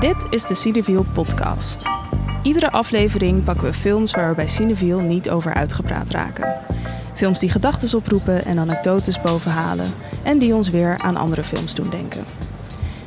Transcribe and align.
Dit 0.00 0.26
is 0.30 0.46
de 0.46 0.54
Cineviel 0.54 1.04
podcast. 1.12 1.88
Iedere 2.42 2.70
aflevering 2.70 3.44
pakken 3.44 3.64
we 3.64 3.72
films 3.72 4.10
waar 4.12 4.28
we 4.28 4.34
bij 4.34 4.48
Cineviel 4.48 5.00
niet 5.00 5.30
over 5.30 5.54
uitgepraat 5.54 6.10
raken. 6.10 6.54
Films 7.14 7.40
die 7.40 7.50
gedachten 7.50 7.98
oproepen 7.98 8.44
en 8.44 8.58
anekdotes 8.58 9.20
bovenhalen 9.20 9.86
en 10.22 10.38
die 10.38 10.54
ons 10.54 10.70
weer 10.70 10.98
aan 10.98 11.16
andere 11.16 11.44
films 11.44 11.74
doen 11.74 11.90
denken. 11.90 12.24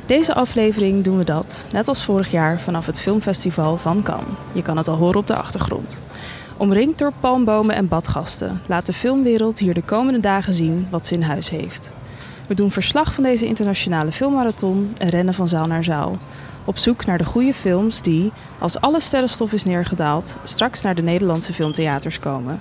Deze 0.06 0.34
aflevering 0.34 1.04
doen 1.04 1.18
we 1.18 1.24
dat, 1.24 1.66
net 1.72 1.88
als 1.88 2.04
vorig 2.04 2.30
jaar, 2.30 2.60
vanaf 2.60 2.86
het 2.86 3.00
filmfestival 3.00 3.76
van 3.76 4.02
Cannes. 4.02 4.36
Je 4.52 4.62
kan 4.62 4.76
het 4.76 4.88
al 4.88 4.96
horen 4.96 5.18
op 5.18 5.26
de 5.26 5.36
achtergrond. 5.36 6.00
Omringd 6.56 6.98
door 6.98 7.12
palmbomen 7.20 7.74
en 7.74 7.88
badgasten 7.88 8.60
laat 8.66 8.86
de 8.86 8.92
filmwereld 8.92 9.58
hier 9.58 9.74
de 9.74 9.82
komende 9.82 10.20
dagen 10.20 10.54
zien 10.54 10.86
wat 10.90 11.06
ze 11.06 11.14
in 11.14 11.22
huis 11.22 11.50
heeft. 11.50 11.92
We 12.48 12.54
doen 12.54 12.70
verslag 12.70 13.14
van 13.14 13.22
deze 13.22 13.46
internationale 13.46 14.12
filmmarathon 14.12 14.94
en 14.98 15.08
rennen 15.08 15.34
van 15.34 15.48
zaal 15.48 15.66
naar 15.66 15.84
zaal. 15.84 16.18
Op 16.64 16.78
zoek 16.78 17.06
naar 17.06 17.18
de 17.18 17.24
goede 17.24 17.54
films 17.54 18.02
die, 18.02 18.32
als 18.58 18.80
alle 18.80 19.00
sterrenstof 19.00 19.52
is 19.52 19.64
neergedaald, 19.64 20.36
straks 20.42 20.82
naar 20.82 20.94
de 20.94 21.02
Nederlandse 21.02 21.52
filmtheaters 21.52 22.18
komen. 22.18 22.60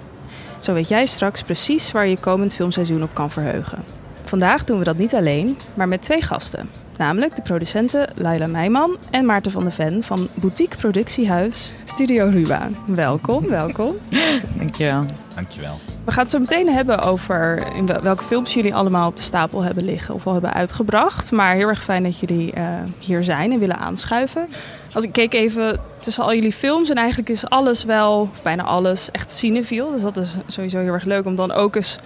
Zo 0.59 0.73
weet 0.73 0.87
jij 0.87 1.05
straks 1.05 1.41
precies 1.41 1.91
waar 1.91 2.07
je 2.07 2.17
komend 2.19 2.55
filmseizoen 2.55 3.03
op 3.03 3.13
kan 3.13 3.31
verheugen. 3.31 3.83
Vandaag 4.23 4.63
doen 4.63 4.77
we 4.77 4.83
dat 4.83 4.97
niet 4.97 5.13
alleen, 5.13 5.57
maar 5.73 5.87
met 5.87 6.01
twee 6.01 6.21
gasten. 6.21 6.69
Namelijk 6.97 7.35
de 7.35 7.41
producenten 7.41 8.09
Laila 8.15 8.47
Meijman 8.47 8.97
en 9.11 9.25
Maarten 9.25 9.51
van 9.51 9.63
der 9.63 9.71
Ven 9.71 10.03
van 10.03 10.27
boutique 10.33 10.77
productiehuis 10.77 11.73
Studio 11.83 12.25
Ruba. 12.25 12.69
Welkom, 12.85 13.47
welkom. 13.47 13.95
Dankjewel. 14.57 15.05
Dankjewel. 15.35 15.92
We 16.05 16.11
gaan 16.11 16.21
het 16.21 16.31
zo 16.31 16.39
meteen 16.39 16.69
hebben 16.69 16.99
over 16.99 17.63
in 17.75 17.85
welke 17.85 18.23
films 18.23 18.53
jullie 18.53 18.75
allemaal 18.75 19.07
op 19.07 19.15
de 19.15 19.21
stapel 19.21 19.61
hebben 19.61 19.83
liggen 19.83 20.13
of 20.13 20.27
al 20.27 20.33
hebben 20.33 20.53
uitgebracht. 20.53 21.31
Maar 21.31 21.55
heel 21.55 21.67
erg 21.67 21.83
fijn 21.83 22.03
dat 22.03 22.19
jullie 22.19 22.53
uh, 22.57 22.63
hier 22.99 23.23
zijn 23.23 23.51
en 23.51 23.59
willen 23.59 23.77
aanschuiven. 23.77 24.47
Als 24.93 25.03
ik 25.03 25.11
keek 25.11 25.33
even 25.33 25.79
tussen 25.99 26.23
al 26.23 26.33
jullie 26.33 26.53
films 26.53 26.89
en 26.89 26.95
eigenlijk 26.95 27.29
is 27.29 27.49
alles 27.49 27.83
wel, 27.83 28.29
of 28.31 28.43
bijna 28.43 28.63
alles, 28.63 29.11
echt 29.11 29.31
cinefiel. 29.31 29.91
Dus 29.91 30.01
dat 30.01 30.17
is 30.17 30.35
sowieso 30.47 30.79
heel 30.79 30.93
erg 30.93 31.03
leuk 31.03 31.25
om 31.25 31.35
dan 31.35 31.51
ook 31.51 31.75
eens 31.75 31.97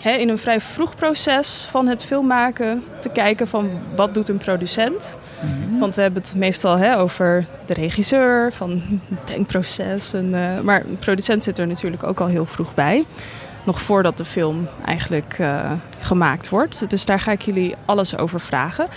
hè, 0.00 0.10
in 0.10 0.28
een 0.28 0.38
vrij 0.38 0.60
vroeg 0.60 0.94
proces 0.94 1.66
van 1.70 1.86
het 1.86 2.04
filmmaken 2.04 2.84
te 3.00 3.08
kijken 3.08 3.48
van 3.48 3.70
wat 3.96 4.14
doet 4.14 4.28
een 4.28 4.38
producent. 4.38 5.16
Mm-hmm. 5.40 5.78
Want 5.78 5.94
we 5.94 6.02
hebben 6.02 6.22
het 6.22 6.34
meestal 6.34 6.76
hè, 6.76 6.98
over 6.98 7.46
de 7.66 7.74
regisseur, 7.74 8.52
van 8.52 8.82
het 9.14 9.26
denkproces. 9.26 10.12
En, 10.12 10.26
uh, 10.26 10.60
maar 10.60 10.84
een 10.84 10.98
producent 10.98 11.44
zit 11.44 11.58
er 11.58 11.66
natuurlijk 11.66 12.02
ook 12.02 12.20
al 12.20 12.26
heel 12.26 12.46
vroeg 12.46 12.74
bij. 12.74 13.04
Nog 13.64 13.80
voordat 13.80 14.16
de 14.16 14.24
film 14.24 14.68
eigenlijk 14.84 15.36
uh, 15.40 15.72
gemaakt 16.00 16.48
wordt. 16.48 16.90
Dus 16.90 17.06
daar 17.06 17.20
ga 17.20 17.32
ik 17.32 17.42
jullie 17.42 17.74
alles 17.84 18.16
over 18.16 18.40
vragen. 18.40 18.88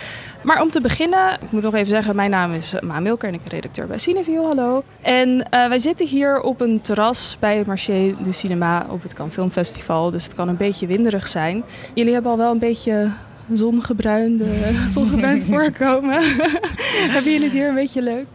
Maar 0.43 0.61
om 0.61 0.69
te 0.69 0.81
beginnen, 0.81 1.33
ik 1.41 1.51
moet 1.51 1.61
nog 1.61 1.73
even 1.73 1.87
zeggen, 1.87 2.15
mijn 2.15 2.29
naam 2.29 2.53
is 2.53 2.75
Ma 2.81 2.99
Milker 2.99 3.27
en 3.27 3.33
ik 3.33 3.43
ben 3.43 3.53
redacteur 3.53 3.87
bij 3.87 3.97
Cineview. 3.97 4.43
Hallo. 4.45 4.83
En 5.01 5.29
uh, 5.29 5.67
wij 5.67 5.79
zitten 5.79 6.07
hier 6.07 6.41
op 6.41 6.61
een 6.61 6.81
terras 6.81 7.37
bij 7.39 7.57
het 7.57 7.67
Marché 7.67 8.15
du 8.23 8.31
Cinema 8.31 8.85
op 8.89 9.03
het 9.03 9.13
Cannes 9.13 9.33
Filmfestival. 9.33 10.11
Dus 10.11 10.23
het 10.23 10.35
kan 10.35 10.47
een 10.47 10.57
beetje 10.57 10.87
winderig 10.87 11.27
zijn. 11.27 11.63
Jullie 11.93 12.13
hebben 12.13 12.31
al 12.31 12.37
wel 12.37 12.51
een 12.51 12.59
beetje 12.59 13.09
zongebruinde, 13.51 14.45
zongebruind 14.87 15.43
voorkomen. 15.51 16.19
hebben 17.13 17.31
jullie 17.31 17.43
het 17.43 17.53
hier 17.53 17.67
een 17.67 17.75
beetje 17.75 18.01
leuk? 18.01 18.25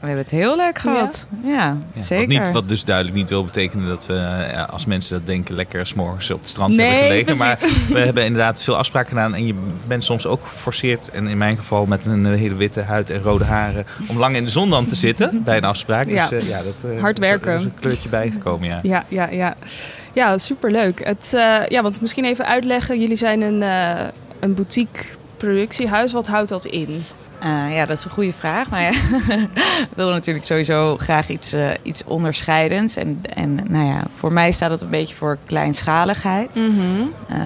We 0.00 0.06
hebben 0.06 0.24
het 0.24 0.34
heel 0.34 0.56
leuk 0.56 0.78
gehad. 0.78 1.26
Ja, 1.44 1.50
ja, 1.50 1.76
ja 1.92 2.02
zeker. 2.02 2.34
Wat, 2.34 2.44
niet, 2.44 2.52
wat, 2.52 2.68
dus 2.68 2.84
duidelijk 2.84 3.16
niet 3.16 3.28
wil 3.28 3.44
betekenen 3.44 3.88
dat 3.88 4.06
we, 4.06 4.14
ja, 4.52 4.62
als 4.62 4.86
mensen 4.86 5.18
dat 5.18 5.26
denken, 5.26 5.54
lekker 5.54 5.86
s'morgens 5.86 6.30
op 6.30 6.40
het 6.40 6.48
strand 6.48 6.76
nee, 6.76 6.86
hebben 6.86 7.08
gelegen. 7.08 7.36
Precies. 7.36 7.88
Maar 7.88 7.98
we 7.98 8.04
hebben 8.10 8.24
inderdaad 8.24 8.62
veel 8.62 8.76
afspraken 8.76 9.08
gedaan. 9.08 9.34
En 9.34 9.46
je 9.46 9.54
bent 9.86 10.04
soms 10.04 10.26
ook 10.26 10.46
geforceerd, 10.46 11.10
en 11.10 11.26
in 11.26 11.38
mijn 11.38 11.56
geval 11.56 11.86
met 11.86 12.04
een 12.04 12.26
hele 12.26 12.54
witte 12.54 12.80
huid 12.80 13.10
en 13.10 13.22
rode 13.22 13.44
haren, 13.44 13.86
om 14.08 14.18
lang 14.18 14.36
in 14.36 14.44
de 14.44 14.50
zon 14.50 14.70
dan 14.70 14.86
te 14.86 14.94
zitten 14.94 15.42
bij 15.44 15.56
een 15.56 15.64
afspraak. 15.64 16.08
Ja. 16.08 16.28
Dus 16.28 16.42
uh, 16.42 16.48
ja, 16.48 16.62
dat 16.62 16.84
uh, 16.92 17.00
hard 17.00 17.18
werken. 17.18 17.50
Er 17.52 17.58
is 17.58 17.64
een 17.64 17.74
kleurtje 17.80 18.08
bijgekomen, 18.08 18.68
ja. 18.68 18.80
Ja, 18.82 19.04
ja, 19.08 19.28
ja. 19.30 19.56
Ja, 20.12 20.38
superleuk. 20.38 21.04
Het, 21.04 21.32
uh, 21.34 21.66
ja, 21.66 21.82
want 21.82 22.00
misschien 22.00 22.24
even 22.24 22.46
uitleggen. 22.46 23.00
Jullie 23.00 23.16
zijn 23.16 23.40
een, 23.40 23.60
een 24.40 24.54
boutique 24.54 25.04
productiehuis. 25.36 26.12
Wat 26.12 26.26
houdt 26.26 26.48
dat 26.48 26.64
in? 26.64 27.02
Uh, 27.44 27.74
ja, 27.74 27.84
dat 27.84 27.98
is 27.98 28.04
een 28.04 28.10
goede 28.10 28.32
vraag. 28.32 28.70
Nou 28.70 28.82
ja, 28.82 28.90
we 29.90 29.94
willen 29.94 30.12
natuurlijk 30.12 30.46
sowieso 30.46 30.96
graag 30.96 31.28
iets, 31.28 31.54
uh, 31.54 31.70
iets 31.82 32.04
onderscheidends. 32.04 32.96
En, 32.96 33.20
en 33.34 33.54
nou 33.68 33.86
ja, 33.86 34.00
voor 34.16 34.32
mij 34.32 34.52
staat 34.52 34.70
het 34.70 34.82
een 34.82 34.90
beetje 34.90 35.14
voor 35.14 35.38
kleinschaligheid. 35.46 36.54
Mm 36.54 36.78
-hmm. 36.78 37.12
uh, 37.30 37.38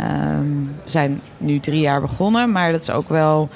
we 0.85 0.91
zijn 0.91 1.21
nu 1.39 1.61
drie 1.61 1.81
jaar 1.81 2.01
begonnen, 2.01 2.53
maar 2.53 2.73
dat 2.73 2.81
is 2.81 2.91
ook 2.91 3.09
wel, 3.09 3.49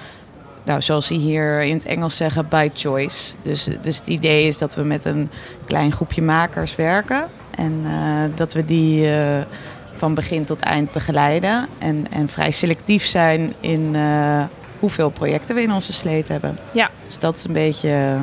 nou, 0.64 0.82
zoals 0.82 1.06
ze 1.06 1.14
hier 1.14 1.62
in 1.62 1.74
het 1.74 1.84
Engels 1.84 2.16
zeggen, 2.16 2.48
by 2.48 2.68
choice. 2.74 3.34
Dus, 3.42 3.68
dus 3.82 3.98
het 3.98 4.06
idee 4.06 4.46
is 4.46 4.58
dat 4.58 4.74
we 4.74 4.82
met 4.82 5.04
een 5.04 5.30
klein 5.66 5.92
groepje 5.92 6.22
makers 6.22 6.76
werken. 6.76 7.24
En 7.50 7.82
eh, 7.84 8.22
dat 8.34 8.52
we 8.52 8.64
die 8.64 9.10
van 9.92 10.14
begin 10.14 10.44
tot 10.44 10.60
eind 10.60 10.92
begeleiden. 10.92 11.66
En, 11.78 12.06
en 12.10 12.28
vrij 12.28 12.50
selectief 12.50 13.06
zijn 13.06 13.52
in 13.60 13.96
hoeveel 14.78 15.10
projecten 15.10 15.54
we 15.54 15.62
in 15.62 15.72
onze 15.72 15.92
sleet 15.92 16.28
hebben. 16.28 16.58
Ja. 16.72 16.90
Dus 17.06 17.18
dat 17.18 17.36
is 17.36 17.44
een 17.44 17.52
beetje 17.52 18.18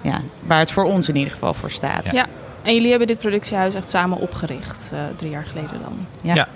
ja, 0.00 0.20
waar 0.46 0.58
het 0.58 0.72
voor 0.72 0.84
ons 0.84 1.08
in 1.08 1.16
ieder 1.16 1.32
geval 1.32 1.54
voor 1.54 1.70
staat. 1.70 2.04
Ja. 2.04 2.12
ja. 2.12 2.26
En 2.62 2.74
jullie 2.74 2.90
hebben 2.90 3.06
dit 3.06 3.18
productiehuis 3.18 3.74
echt 3.74 3.90
samen 3.90 4.18
opgericht, 4.18 4.90
uh, 4.94 5.00
drie 5.16 5.30
jaar 5.30 5.44
geleden 5.44 5.80
dan? 5.82 6.06
Ja. 6.22 6.34
ja. 6.34 6.48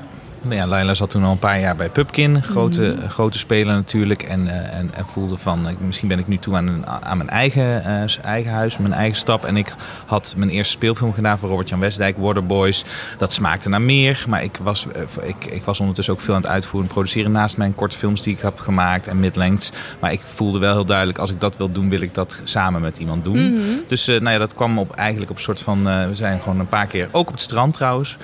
Nou 0.42 0.54
ja, 0.54 0.66
Laila 0.66 0.94
zat 0.94 1.10
toen 1.10 1.24
al 1.24 1.30
een 1.30 1.38
paar 1.38 1.60
jaar 1.60 1.76
bij 1.76 1.88
Pupkin, 1.88 2.42
grote, 2.42 2.94
mm. 3.00 3.08
grote 3.08 3.38
speler 3.38 3.74
natuurlijk. 3.74 4.22
En, 4.22 4.46
uh, 4.46 4.52
en, 4.52 4.90
en, 4.94 5.06
voelde 5.06 5.36
van, 5.36 5.68
uh, 5.68 5.72
misschien 5.80 6.08
ben 6.08 6.18
ik 6.18 6.28
nu 6.28 6.38
toe 6.38 6.56
aan, 6.56 6.66
een, 6.66 6.86
aan 6.86 7.16
mijn 7.16 7.28
eigen, 7.28 7.82
uh, 7.86 8.24
eigen 8.24 8.52
huis, 8.52 8.78
mijn 8.78 8.92
eigen 8.92 9.16
stap. 9.16 9.44
En 9.44 9.56
ik 9.56 9.74
had 10.06 10.34
mijn 10.36 10.50
eerste 10.50 10.72
speelfilm 10.72 11.12
gedaan 11.12 11.38
voor 11.38 11.48
Robert-Jan 11.48 11.80
Westdijk, 11.80 12.16
Waterboys. 12.16 12.84
Dat 13.18 13.32
smaakte 13.32 13.68
naar 13.68 13.80
meer, 13.80 14.24
maar 14.28 14.42
ik 14.42 14.58
was, 14.62 14.86
ik, 15.22 15.44
ik 15.44 15.64
was 15.64 15.80
ondertussen 15.80 16.14
ook 16.14 16.20
veel 16.20 16.34
aan 16.34 16.40
het 16.40 16.50
uitvoeren 16.50 16.88
en 16.88 16.94
produceren 16.94 17.32
naast 17.32 17.56
mijn 17.56 17.74
korte 17.74 17.96
films 17.96 18.22
die 18.22 18.34
ik 18.34 18.40
heb 18.40 18.58
gemaakt 18.58 19.06
en 19.06 19.20
midlengths. 19.20 19.72
Maar 20.00 20.12
ik 20.12 20.20
voelde 20.22 20.58
wel 20.58 20.72
heel 20.72 20.84
duidelijk, 20.84 21.18
als 21.18 21.30
ik 21.30 21.40
dat 21.40 21.56
wil 21.56 21.72
doen, 21.72 21.88
wil 21.88 22.00
ik 22.00 22.14
dat 22.14 22.40
samen 22.44 22.80
met 22.80 22.98
iemand 22.98 23.24
doen. 23.24 23.38
Mm 23.38 23.56
-hmm. 23.56 23.82
Dus 23.86 24.06
nou 24.06 24.30
ja, 24.30 24.38
dat 24.38 24.54
kwam 24.54 24.78
op, 24.78 24.94
eigenlijk 24.94 25.30
op 25.30 25.36
een 25.36 25.42
soort 25.42 25.60
van, 25.60 25.84
we 25.84 26.14
zijn 26.14 26.40
gewoon 26.40 26.60
een 26.60 26.68
paar 26.68 26.86
keer, 26.86 27.08
ook 27.12 27.26
op 27.28 27.32
het 27.32 27.42
strand 27.42 27.74
trouwens, 27.74 28.16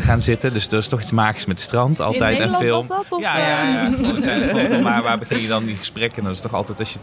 gaan 0.00 0.20
zitten. 0.20 0.52
Dus 0.52 0.72
er 0.72 0.78
is 0.78 0.88
toch 0.88 1.00
iets 1.00 1.12
magisch 1.12 1.46
met 1.52 1.60
het 1.60 1.70
strand 1.70 2.00
altijd 2.00 2.38
en 2.38 2.50
film. 2.50 2.70
Was 2.70 2.86
dat, 2.86 3.04
of 3.08 3.20
ja, 3.20 3.38
ja, 3.38 3.62
ja. 3.62 4.80
maar 4.88 5.02
waar 5.02 5.18
begin 5.18 5.40
je 5.40 5.48
dan 5.48 5.64
die 5.64 5.76
gesprekken? 5.76 6.24
Dat 6.24 6.32
is 6.32 6.40
toch 6.40 6.54
altijd 6.54 6.78
als 6.78 6.92
je 6.92 6.98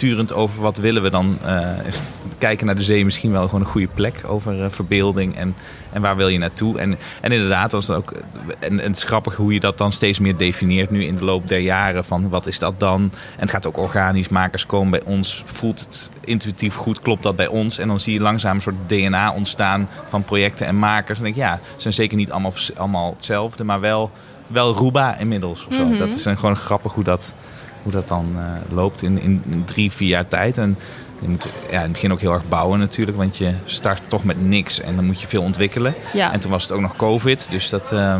turend 0.00 0.32
over 0.32 0.60
wat 0.60 0.76
willen 0.76 1.02
we 1.02 1.10
dan 1.10 1.38
uh, 1.46 1.86
is 1.86 2.02
kijken 2.38 2.66
naar 2.66 2.74
de 2.74 2.82
zee 2.82 3.04
misschien 3.04 3.32
wel 3.32 3.44
gewoon 3.44 3.60
een 3.60 3.66
goede 3.66 3.88
plek 3.94 4.20
over 4.26 4.58
uh, 4.58 4.64
verbeelding 4.68 5.36
en, 5.36 5.54
en 5.92 6.02
waar 6.02 6.16
wil 6.16 6.28
je 6.28 6.38
naartoe. 6.38 6.78
En, 6.78 6.98
en 7.20 7.32
inderdaad, 7.32 7.72
was 7.72 7.90
ook, 7.90 8.12
en, 8.58 8.80
en 8.80 8.86
het 8.86 8.96
is 8.96 9.02
grappig 9.02 9.36
hoe 9.36 9.52
je 9.52 9.60
dat 9.60 9.78
dan 9.78 9.92
steeds 9.92 10.18
meer 10.18 10.36
definieert 10.36 10.90
nu 10.90 11.04
in 11.04 11.16
de 11.16 11.24
loop 11.24 11.48
der 11.48 11.58
jaren 11.58 12.04
van 12.04 12.28
wat 12.28 12.46
is 12.46 12.58
dat 12.58 12.80
dan? 12.80 13.00
En 13.02 13.40
het 13.40 13.50
gaat 13.50 13.66
ook 13.66 13.78
organisch, 13.78 14.28
makers 14.28 14.66
komen 14.66 14.90
bij 14.90 15.02
ons, 15.04 15.42
voelt 15.46 15.80
het 15.80 16.10
intuïtief 16.24 16.74
goed, 16.74 17.00
klopt 17.00 17.22
dat 17.22 17.36
bij 17.36 17.46
ons? 17.46 17.78
En 17.78 17.88
dan 17.88 18.00
zie 18.00 18.14
je 18.14 18.20
langzaam 18.20 18.54
een 18.54 18.62
soort 18.62 18.88
DNA 18.88 19.32
ontstaan 19.32 19.88
van 20.04 20.24
projecten 20.24 20.66
en 20.66 20.78
makers. 20.78 21.18
En 21.18 21.24
denk 21.24 21.36
ik, 21.36 21.42
ja, 21.42 21.60
ze 21.62 21.80
zijn 21.82 21.94
zeker 21.94 22.16
niet 22.16 22.30
allemaal, 22.30 22.52
allemaal 22.76 23.12
hetzelfde, 23.14 23.64
maar 23.64 23.80
wel, 23.80 24.10
wel 24.46 24.76
Ruba 24.76 25.18
inmiddels. 25.18 25.66
Of 25.66 25.74
zo. 25.74 25.84
Mm 25.84 25.88
-hmm. 25.88 25.98
Dat 25.98 26.08
is 26.08 26.24
een, 26.24 26.38
gewoon 26.38 26.56
grappig 26.56 26.92
hoe 26.92 27.04
dat 27.04 27.34
hoe 27.82 27.92
dat 27.92 28.08
dan 28.08 28.32
uh, 28.34 28.74
loopt 28.74 29.02
in, 29.02 29.20
in 29.20 29.62
drie, 29.64 29.92
vier 29.92 30.08
jaar 30.08 30.28
tijd. 30.28 30.58
En 30.58 30.78
je 31.20 31.28
moet 31.28 31.48
ja, 31.70 31.76
in 31.76 31.82
het 31.82 31.92
begin 31.92 32.12
ook 32.12 32.20
heel 32.20 32.32
erg 32.32 32.48
bouwen 32.48 32.78
natuurlijk, 32.78 33.16
want 33.16 33.36
je 33.36 33.54
start 33.64 34.02
toch 34.08 34.24
met 34.24 34.46
niks 34.46 34.80
en 34.80 34.96
dan 34.96 35.04
moet 35.04 35.20
je 35.20 35.26
veel 35.26 35.42
ontwikkelen. 35.42 35.94
Ja. 36.12 36.32
En 36.32 36.40
toen 36.40 36.50
was 36.50 36.62
het 36.62 36.72
ook 36.72 36.80
nog 36.80 36.96
COVID, 36.96 37.50
dus 37.50 37.70
dat... 37.70 37.92
Uh, 37.92 38.16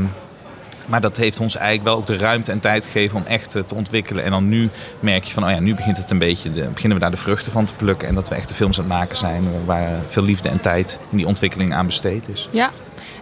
maar 0.86 1.00
dat 1.00 1.16
heeft 1.16 1.40
ons 1.40 1.56
eigenlijk 1.56 1.88
wel 1.88 1.96
ook 1.96 2.06
de 2.06 2.16
ruimte 2.16 2.52
en 2.52 2.60
tijd 2.60 2.84
gegeven 2.84 3.16
om 3.16 3.24
echt 3.26 3.56
uh, 3.56 3.62
te 3.62 3.74
ontwikkelen. 3.74 4.24
En 4.24 4.30
dan 4.30 4.48
nu 4.48 4.68
merk 5.00 5.24
je 5.24 5.32
van, 5.32 5.44
oh 5.44 5.50
ja, 5.50 5.60
nu 5.60 5.74
begint 5.74 5.96
het 5.96 6.10
een 6.10 6.18
beetje, 6.18 6.52
de, 6.52 6.60
beginnen 6.60 6.98
we 6.98 7.02
daar 7.02 7.10
de 7.10 7.16
vruchten 7.16 7.52
van 7.52 7.64
te 7.64 7.74
plukken. 7.74 8.08
En 8.08 8.14
dat 8.14 8.28
we 8.28 8.34
echt 8.34 8.48
de 8.48 8.54
films 8.54 8.78
aan 8.78 8.84
het 8.84 8.92
maken 8.92 9.16
zijn 9.16 9.44
waar 9.64 9.88
veel 10.06 10.22
liefde 10.22 10.48
en 10.48 10.60
tijd 10.60 10.98
in 11.10 11.16
die 11.16 11.26
ontwikkeling 11.26 11.74
aan 11.74 11.86
besteed 11.86 12.28
is. 12.28 12.48
Ja, 12.52 12.70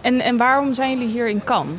en, 0.01 0.19
en 0.21 0.37
waarom 0.37 0.73
zijn 0.73 0.89
jullie 0.89 1.13
hier 1.13 1.29
in 1.29 1.43
Cannes? 1.43 1.75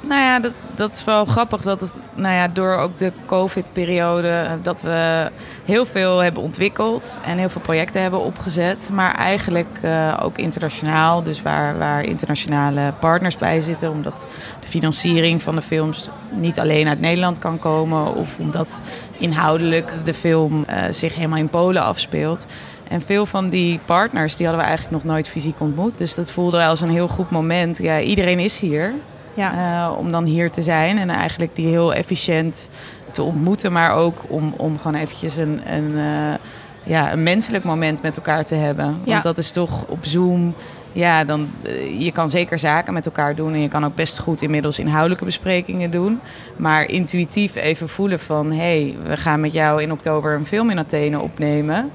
Nou 0.00 0.20
ja, 0.20 0.38
dat, 0.38 0.52
dat 0.74 0.92
is 0.92 1.04
wel 1.04 1.24
grappig. 1.24 1.62
Dat 1.62 1.82
is, 1.82 1.92
nou 2.14 2.34
ja, 2.34 2.48
door 2.48 2.76
ook 2.76 2.98
de 2.98 3.12
COVID-periode 3.26 4.58
dat 4.62 4.82
we 4.82 5.30
heel 5.64 5.86
veel 5.86 6.18
hebben 6.18 6.42
ontwikkeld 6.42 7.18
en 7.24 7.38
heel 7.38 7.48
veel 7.48 7.60
projecten 7.60 8.02
hebben 8.02 8.20
opgezet. 8.20 8.90
Maar 8.92 9.14
eigenlijk 9.14 9.78
uh, 9.84 10.16
ook 10.22 10.38
internationaal, 10.38 11.22
dus 11.22 11.42
waar, 11.42 11.78
waar 11.78 12.04
internationale 12.04 12.92
partners 13.00 13.36
bij 13.36 13.60
zitten. 13.60 13.90
Omdat 13.90 14.26
de 14.60 14.68
financiering 14.68 15.42
van 15.42 15.54
de 15.54 15.62
films 15.62 16.08
niet 16.30 16.58
alleen 16.60 16.88
uit 16.88 17.00
Nederland 17.00 17.38
kan 17.38 17.58
komen. 17.58 18.14
Of 18.14 18.36
omdat 18.38 18.80
inhoudelijk 19.18 19.92
de 20.04 20.14
film 20.14 20.64
uh, 20.70 20.82
zich 20.90 21.14
helemaal 21.14 21.38
in 21.38 21.48
Polen 21.48 21.82
afspeelt. 21.82 22.46
En 22.88 23.00
veel 23.00 23.26
van 23.26 23.48
die 23.48 23.80
partners 23.84 24.36
die 24.36 24.46
hadden 24.46 24.64
we 24.64 24.70
eigenlijk 24.70 25.02
nog 25.02 25.12
nooit 25.12 25.28
fysiek 25.28 25.60
ontmoet. 25.60 25.98
Dus 25.98 26.14
dat 26.14 26.30
voelde 26.30 26.56
wel 26.56 26.68
als 26.68 26.80
een 26.80 26.90
heel 26.90 27.08
goed 27.08 27.30
moment. 27.30 27.78
Ja, 27.78 28.00
iedereen 28.00 28.38
is 28.38 28.60
hier. 28.60 28.94
Ja. 29.36 29.88
Uh, 29.88 29.98
om 29.98 30.10
dan 30.10 30.24
hier 30.24 30.50
te 30.50 30.62
zijn 30.62 30.98
en 30.98 31.10
eigenlijk 31.10 31.56
die 31.56 31.66
heel 31.66 31.94
efficiënt 31.94 32.68
te 33.10 33.22
ontmoeten. 33.22 33.72
Maar 33.72 33.92
ook 33.92 34.22
om, 34.28 34.54
om 34.56 34.78
gewoon 34.78 35.00
eventjes 35.00 35.36
een, 35.36 35.60
een, 35.72 35.90
uh, 35.90 36.34
ja, 36.82 37.12
een 37.12 37.22
menselijk 37.22 37.64
moment 37.64 38.02
met 38.02 38.16
elkaar 38.16 38.44
te 38.44 38.54
hebben. 38.54 38.84
Want 38.86 39.04
Ja. 39.04 39.20
dat 39.20 39.38
is 39.38 39.52
toch 39.52 39.84
op 39.86 40.04
Zoom. 40.04 40.54
Ja, 40.92 41.24
dan, 41.24 41.50
eh, 41.62 42.00
je 42.00 42.12
kan 42.12 42.30
zeker 42.30 42.58
zaken 42.58 42.92
met 42.92 43.06
elkaar 43.06 43.34
doen. 43.34 43.52
En 43.52 43.60
je 43.60 43.68
kan 43.68 43.84
ook 43.84 43.94
best 43.94 44.18
goed 44.18 44.42
inmiddels 44.42 44.78
inhoudelijke 44.78 45.24
besprekingen 45.24 45.90
doen. 45.90 46.20
Maar 46.56 46.88
intuïtief 46.90 47.54
even 47.54 47.88
voelen 47.88 48.18
van... 48.20 48.50
hé, 48.52 48.56
hey, 48.56 48.96
we 49.08 49.16
gaan 49.16 49.40
met 49.40 49.52
jou 49.52 49.82
in 49.82 49.92
oktober 49.92 50.34
een 50.34 50.46
film 50.46 50.70
in 50.70 50.78
Athene 50.78 51.20
opnemen. 51.20 51.90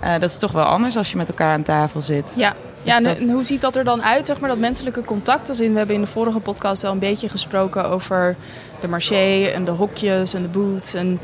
Eh, 0.00 0.12
dat 0.12 0.30
is 0.30 0.38
toch 0.38 0.52
wel 0.52 0.64
anders 0.64 0.96
als 0.96 1.10
je 1.10 1.16
met 1.16 1.28
elkaar 1.28 1.52
aan 1.52 1.62
tafel 1.62 2.00
zit. 2.00 2.32
Ja, 2.36 2.54
ja 2.86 2.96
en, 2.96 3.02
dat- 3.02 3.16
en 3.16 3.30
hoe 3.30 3.44
ziet 3.44 3.60
dat 3.60 3.76
er 3.76 3.84
dan 3.84 4.02
uit, 4.02 4.26
zeg 4.26 4.40
maar, 4.40 4.48
dat 4.48 4.58
menselijke 4.58 5.04
contact? 5.04 5.48
Als 5.48 5.60
in, 5.60 5.72
we 5.72 5.78
hebben 5.78 5.94
in 5.96 6.00
de 6.02 6.06
vorige 6.06 6.40
podcast 6.40 6.82
wel 6.82 6.92
een 6.92 6.98
beetje 6.98 7.28
gesproken 7.28 7.88
over 7.88 8.36
de 8.80 8.88
marché 8.88 9.44
en 9.44 9.64
de 9.64 9.70
hokjes 9.70 10.34
en 10.34 10.42
de 10.42 10.48
booths. 10.48 10.94
En 10.94 11.18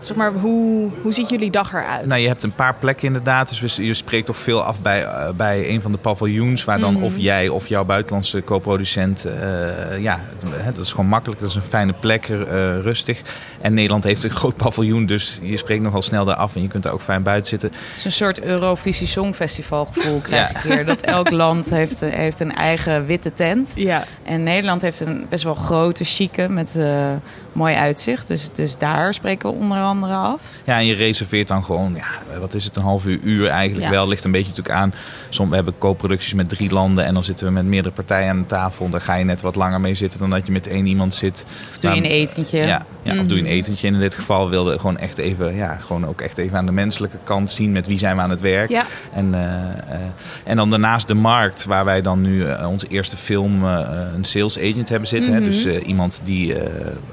zeg 0.00 0.16
maar, 0.16 0.32
hoe, 0.32 0.90
hoe 1.02 1.12
ziet 1.12 1.30
jullie 1.30 1.50
dag 1.50 1.72
eruit? 1.72 2.06
Nou, 2.06 2.20
je 2.20 2.26
hebt 2.28 2.42
een 2.42 2.54
paar 2.54 2.74
plekken 2.74 3.06
inderdaad. 3.06 3.60
Dus 3.60 3.76
je 3.76 3.94
spreekt 3.94 4.26
toch 4.26 4.36
veel 4.36 4.62
af 4.62 4.80
bij, 4.80 5.04
eh, 5.04 5.28
bij 5.36 5.68
een 5.70 5.82
van 5.82 5.92
de 5.92 5.98
paviljoens. 5.98 6.64
Waar 6.64 6.78
dan 6.78 6.92
Mhm. 6.94 7.02
of 7.02 7.12
jij 7.16 7.48
of 7.48 7.66
jouw 7.66 7.84
buitenlandse 7.84 8.44
co-producent. 8.44 9.24
eh, 9.24 9.98
ja, 9.98 10.20
het- 10.50 10.74
dat 10.74 10.84
is 10.84 10.90
gewoon 10.90 11.06
makkelijk. 11.06 11.40
Dat 11.40 11.48
is 11.48 11.54
een 11.54 11.62
fijne 11.62 11.92
plek, 12.00 12.28
eh, 12.28 12.36
rustig. 12.80 13.22
En 13.60 13.74
Nederland 13.74 14.04
heeft 14.04 14.24
een 14.24 14.30
groot 14.40 14.54
paviljoen. 14.56 15.06
Dus 15.06 15.38
je 15.42 15.56
spreekt 15.56 15.82
nogal 15.82 16.02
snel 16.02 16.24
daar 16.24 16.34
af. 16.36 16.54
En 16.54 16.62
je 16.62 16.68
kunt 16.68 16.82
daar 16.82 16.92
ook 16.92 17.00
fijn 17.02 17.22
buiten 17.22 17.48
zitten. 17.48 17.68
Het 17.70 17.78
is 17.96 18.04
een 18.04 18.12
soort 18.12 18.40
Eurovisie 18.42 19.06
Songfestival 19.06 19.88
gevoel 19.92 20.20
krijg 20.20 20.52
Ja. 20.52 20.58
ik 20.58 20.62
hier. 20.74 20.84
Dat 20.84 21.00
elk 21.00 21.30
land 21.44 21.70
heeft, 21.70 22.00
heeft 22.00 22.40
een 22.40 22.54
eigen 22.54 23.06
witte 23.06 23.32
tent. 23.32 23.72
Ja, 23.74 24.04
En 24.24 24.42
Nederland 24.42 24.82
heeft 24.82 25.00
een 25.00 25.26
best 25.28 25.44
wel 25.44 25.54
grote, 25.54 26.04
chique 26.04 26.48
met 26.48 26.76
eh, 26.76 27.12
mooi 27.52 27.74
uitzicht. 27.74 28.28
Dus, 28.28 28.48
dus 28.52 28.78
daar 28.78 29.14
spreken 29.14 29.48
we 29.50 29.54
onder 29.56 29.78
andere 29.78 29.89
af. 29.98 30.42
Ja, 30.64 30.76
en 30.78 30.86
je 30.86 30.94
reserveert 30.94 31.48
dan 31.48 31.64
gewoon, 31.64 31.94
ja, 31.94 32.38
wat 32.40 32.54
is 32.54 32.64
het, 32.64 32.76
een 32.76 32.82
half 32.82 33.06
uur, 33.06 33.20
uur 33.22 33.48
eigenlijk 33.48 33.84
Ja. 33.86 33.90
wel. 33.90 34.08
Ligt 34.08 34.24
een 34.24 34.30
beetje 34.30 34.48
natuurlijk 34.48 34.76
aan. 34.76 34.94
Soms 35.28 35.48
we 35.48 35.54
hebben 35.54 35.74
co-producties 35.78 36.34
met 36.34 36.48
drie 36.48 36.70
landen 36.72 37.04
en 37.04 37.14
dan 37.14 37.24
zitten 37.24 37.46
we 37.46 37.52
met 37.52 37.64
meerdere 37.64 37.94
partijen 37.94 38.30
aan 38.30 38.38
de 38.38 38.46
tafel. 38.46 38.88
Daar 38.88 39.00
ga 39.00 39.14
je 39.14 39.24
net 39.24 39.42
wat 39.42 39.56
langer 39.56 39.80
mee 39.80 39.94
zitten 39.94 40.18
dan 40.18 40.30
dat 40.30 40.46
je 40.46 40.52
met 40.52 40.66
één 40.66 40.86
iemand 40.86 41.14
zit. 41.14 41.46
Of 41.70 41.78
doe 41.78 41.90
je 41.90 41.96
een 41.96 42.04
etentje. 42.04 42.58
Ja, 42.58 42.82
ja, 43.02 43.18
of 43.18 43.26
doe 43.26 43.36
je 43.36 43.42
een 43.44 43.48
Mhm. 43.50 43.58
etentje. 43.58 43.86
En 43.88 43.94
in 43.94 44.00
dit 44.00 44.14
geval 44.14 44.48
wilde 44.48 44.78
gewoon 44.78 44.98
echt 44.98 45.18
even, 45.18 45.54
ja, 45.56 45.76
gewoon 45.76 46.06
ook 46.06 46.20
echt 46.20 46.38
even 46.38 46.58
aan 46.58 46.66
de 46.66 46.72
menselijke 46.72 47.16
kant 47.24 47.50
zien 47.50 47.72
met 47.72 47.86
wie 47.86 47.98
zijn 47.98 48.16
we 48.16 48.22
aan 48.22 48.30
het 48.30 48.40
werk. 48.40 48.68
ja. 48.70 48.84
En, 49.14 49.34
eh, 49.34 49.94
eh, 49.94 50.00
en 50.44 50.56
dan 50.56 50.70
daarnaast 50.70 51.08
de 51.08 51.14
markt, 51.14 51.64
waar 51.64 51.84
wij 51.84 52.00
dan 52.00 52.20
nu 52.20 52.44
eh, 52.44 52.68
onze 52.68 52.86
eerste 52.86 53.16
film 53.16 53.64
een 53.64 54.24
sales 54.24 54.58
agent 54.58 54.88
hebben 54.88 55.08
zitten. 55.08 55.32
Mhm. 55.32 55.42
hè? 55.42 55.48
Dus 55.48 55.64
eh, 55.64 55.86
iemand 55.86 56.20
die, 56.24 56.54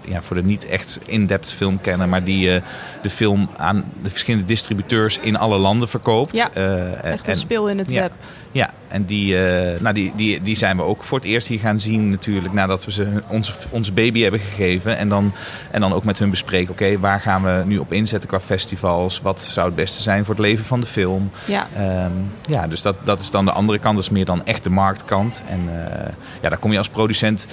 ja, 0.07 0.21
voor 0.21 0.35
de 0.35 0.43
niet 0.43 0.65
echt 0.65 0.99
in-depth 1.05 1.51
film 1.51 1.81
kennen, 1.81 2.09
maar 2.09 2.23
die 2.23 2.61
de 3.01 3.09
film 3.09 3.49
aan 3.57 3.83
de 4.03 4.09
verschillende 4.09 4.45
distributeurs 4.45 5.19
in 5.19 5.37
alle 5.37 5.57
landen 5.57 5.87
verkoopt. 5.89 6.35
Ja, 6.35 6.49
Eh, 6.53 7.03
echt 7.03 7.23
en- 7.23 7.29
een 7.29 7.35
speel 7.35 7.67
in 7.67 7.77
het 7.77 7.89
ja. 7.89 8.01
web. 8.01 8.11
ja, 8.51 8.69
en 8.87 9.05
die, 9.05 9.45
eh, 9.47 9.79
nou 9.81 9.93
die, 9.93 10.13
die, 10.15 10.41
die 10.41 10.55
zijn 10.55 10.77
we 10.77 10.83
ook 10.83 11.03
voor 11.03 11.17
het 11.17 11.27
eerst 11.27 11.47
hier 11.47 11.59
gaan 11.59 11.79
zien 11.79 12.09
natuurlijk. 12.09 12.53
Nadat 12.53 12.85
we 12.85 12.91
ze 12.91 13.23
onze, 13.27 13.51
onze 13.69 13.91
baby 13.91 14.21
hebben 14.21 14.39
gegeven. 14.39 14.97
En 14.97 15.09
dan, 15.09 15.33
en 15.71 15.81
dan 15.81 15.93
ook 15.93 16.03
met 16.03 16.19
hun 16.19 16.29
bespreken. 16.29 16.71
Oké, 16.71 16.99
waar 16.99 17.19
gaan 17.19 17.43
we 17.43 17.61
nu 17.65 17.77
op 17.77 17.93
inzetten 17.93 18.29
qua 18.29 18.39
festivals? 18.39 19.21
Wat 19.21 19.41
zou 19.41 19.65
het 19.67 19.75
beste 19.75 20.01
zijn 20.01 20.25
voor 20.25 20.35
het 20.35 20.43
leven 20.43 20.65
van 20.65 20.79
de 20.79 20.87
film? 20.87 21.29
Ja. 21.45 21.67
Ehm, 21.75 22.11
ja, 22.49 22.67
dus 22.67 22.81
dat, 22.81 22.95
dat 23.03 23.19
is 23.19 23.31
dan 23.31 23.45
de 23.45 23.51
andere 23.51 23.79
kant. 23.79 23.95
Dat 23.95 24.03
is 24.03 24.09
meer 24.09 24.25
dan 24.25 24.45
echt 24.45 24.63
de 24.63 24.69
marktkant. 24.69 25.43
En 25.49 25.59
eh, 25.69 26.09
ja, 26.41 26.49
daar 26.49 26.57
kom 26.59 26.71
je 26.71 26.77
als 26.77 26.89
producent 26.89 27.47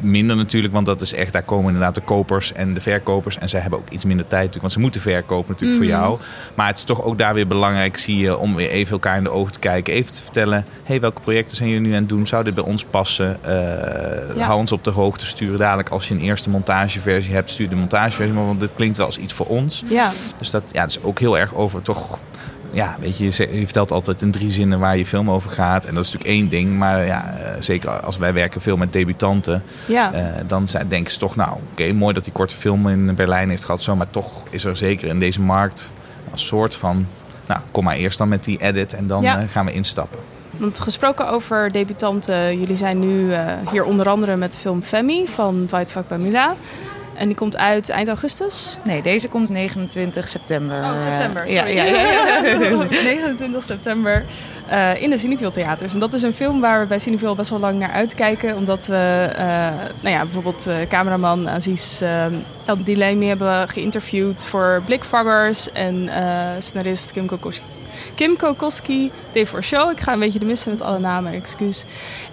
minder 0.00 0.36
natuurlijk. 0.36 0.72
Want 0.74 0.86
dat 0.86 1.00
is 1.00 1.14
echt, 1.14 1.32
daar 1.32 1.42
komen 1.42 1.66
inderdaad 1.66 1.94
de 1.94 2.00
kopers 2.00 2.52
en 2.52 2.74
de 2.74 2.80
verkopers. 2.80 3.38
En 3.38 3.48
zij 3.48 3.60
hebben 3.60 3.78
ook 3.78 3.90
iets 3.90 4.04
minder 4.04 4.26
tijd 4.26 4.32
natuurlijk. 4.32 4.60
Want 4.60 4.72
ze 4.72 4.80
moeten 4.80 5.00
verkopen 5.00 5.50
natuurlijk 5.52 5.78
voor 5.78 5.88
jou. 5.90 6.18
Maar 6.54 6.66
het 6.66 6.78
is 6.78 6.84
toch 6.84 7.02
ook 7.02 7.18
daar 7.18 7.34
weer 7.34 7.46
belangrijk, 7.46 7.96
zie 7.96 8.18
je, 8.18 8.36
om 8.36 8.54
weer 8.54 8.70
even 8.70 8.92
elkaar 8.92 9.16
in 9.16 9.22
de 9.22 9.30
ogen 9.30 9.52
te 9.52 9.58
kijken. 9.58 9.94
Even 9.94 10.14
te 10.14 10.22
vertellen, 10.22 10.66
hey, 10.84 11.00
welke 11.00 11.20
projecten 11.20 11.56
zijn 11.56 11.68
jullie 11.68 11.86
nu 11.86 11.92
aan 11.92 12.00
het 12.00 12.08
doen? 12.08 12.26
Zou 12.26 12.44
dit 12.44 12.54
bij 12.54 12.64
ons 12.64 12.84
passen? 12.84 13.38
Ja. 14.36 14.44
Hou 14.44 14.58
ons 14.58 14.72
op 14.72 14.84
de 14.84 14.90
hoogte. 14.90 15.26
Stuur 15.26 15.56
dadelijk 15.56 15.88
als 15.88 16.08
je 16.08 16.14
een 16.14 16.20
eerste 16.20 16.50
montageversie 16.50 17.34
hebt, 17.34 17.50
stuur 17.50 17.68
de 17.68 17.76
montageversie. 17.76 18.34
Maar 18.34 18.46
want 18.46 18.60
dit 18.60 18.74
klinkt 18.74 18.96
wel 18.96 19.06
als 19.06 19.18
iets 19.18 19.32
voor 19.32 19.46
ons. 19.46 19.82
Ja, 19.86 20.12
Dus 20.38 20.50
dat, 20.50 20.68
ja, 20.72 20.80
dat 20.80 20.90
is 20.90 21.02
ook 21.02 21.18
heel 21.18 21.38
erg 21.38 21.54
over 21.54 21.82
toch... 21.82 22.18
Ja, 22.70 22.96
weet 23.00 23.16
je, 23.18 23.24
je 23.24 23.64
vertelt 23.64 23.90
altijd 23.90 24.22
in 24.22 24.30
drie 24.30 24.50
zinnen 24.50 24.78
waar 24.78 24.96
je 24.96 25.06
film 25.06 25.30
over 25.30 25.50
gaat. 25.50 25.84
En 25.84 25.94
dat 25.94 26.04
is 26.04 26.12
natuurlijk 26.12 26.38
één 26.40 26.48
ding. 26.48 26.78
Maar 26.78 27.06
ja, 27.06 27.34
eh, 27.42 27.50
zeker 27.60 27.90
als 28.00 28.16
wij 28.16 28.32
werken 28.32 28.60
veel 28.60 28.76
met 28.76 28.92
debutanten. 28.92 29.62
ja. 29.86 30.12
eh, 30.12 30.24
dan 30.46 30.68
zijn, 30.68 30.88
denken 30.88 31.12
ze 31.12 31.18
toch, 31.18 31.36
nou, 31.36 31.56
oké, 31.72 31.92
mooi 31.92 32.14
dat 32.14 32.24
die 32.24 32.32
korte 32.32 32.56
film 32.56 32.88
in 32.88 33.14
Berlijn 33.14 33.48
heeft 33.48 33.64
gehad. 33.64 33.82
Zo, 33.82 33.96
maar 33.96 34.10
toch 34.10 34.42
is 34.50 34.64
er 34.64 34.76
zeker 34.76 35.08
in 35.08 35.18
deze 35.18 35.40
markt 35.40 35.92
een 36.32 36.38
soort 36.38 36.74
van... 36.74 37.06
Nou, 37.46 37.60
kom 37.70 37.84
maar 37.84 37.96
eerst 37.96 38.18
dan 38.18 38.28
met 38.28 38.44
die 38.44 38.58
edit 38.60 38.94
en 38.94 39.06
dan 39.06 39.22
Ja. 39.22 39.38
eh, 39.40 39.44
gaan 39.50 39.66
we 39.66 39.72
instappen. 39.72 40.18
Want 40.56 40.78
gesproken 40.80 41.28
over 41.28 41.72
debutanten, 41.72 42.58
jullie 42.58 42.76
zijn 42.76 42.98
nu 42.98 43.34
hier 43.70 43.84
onder 43.84 44.08
andere 44.08 44.36
met 44.36 44.52
de 44.52 44.58
film 44.58 44.82
Femi 44.82 45.26
van 45.28 45.64
Dwight 45.66 45.90
Fakbamula. 45.90 46.54
En 47.18 47.26
die 47.26 47.36
komt 47.36 47.56
uit 47.56 47.88
eind 47.88 48.08
augustus. 48.08 48.78
Nee, 48.84 49.02
deze 49.02 49.28
komt 49.28 49.48
29 49.48 50.28
september. 50.28 50.82
Oh, 50.82 50.98
september, 50.98 51.42
Eh, 51.42 51.48
sorry. 51.48 51.74
Ja, 51.76 51.84
ja, 51.84 51.94
ja. 51.94 53.02
29 53.02 53.64
september 53.64 54.24
uh, 54.70 55.02
in 55.02 55.10
de 55.10 55.18
Cineville 55.18 55.50
Theaters. 55.50 55.92
En 55.94 55.98
dat 55.98 56.12
is 56.12 56.22
een 56.22 56.32
film 56.32 56.60
waar 56.60 56.80
we 56.80 56.86
bij 56.86 56.98
Cineville 56.98 57.34
best 57.34 57.50
wel 57.50 57.58
lang 57.58 57.78
naar 57.78 57.90
uitkijken. 57.90 58.56
Omdat 58.56 58.86
we 58.86 59.28
uh, 59.32 59.38
nou 60.00 60.14
ja, 60.14 60.22
bijvoorbeeld 60.22 60.66
uh, 60.68 60.74
cameraman 60.88 61.48
Aziz 61.48 62.02
El 62.64 62.84
Dilemi 62.84 63.26
hebben 63.28 63.68
geïnterviewd 63.68 64.46
voor 64.46 64.82
Blikvangers. 64.84 65.72
En 65.72 66.10
scenarist 66.58 67.12
Kim 67.12 67.26
Kokoski. 67.26 67.75
Kim 68.16 68.36
Kokoski, 68.36 69.10
Show. 69.60 69.90
Ik 69.90 70.00
ga 70.00 70.12
een 70.12 70.18
beetje 70.18 70.38
de 70.38 70.46
missen 70.46 70.70
met 70.70 70.80
alle 70.80 70.98
namen, 70.98 71.32
excuus. 71.32 71.84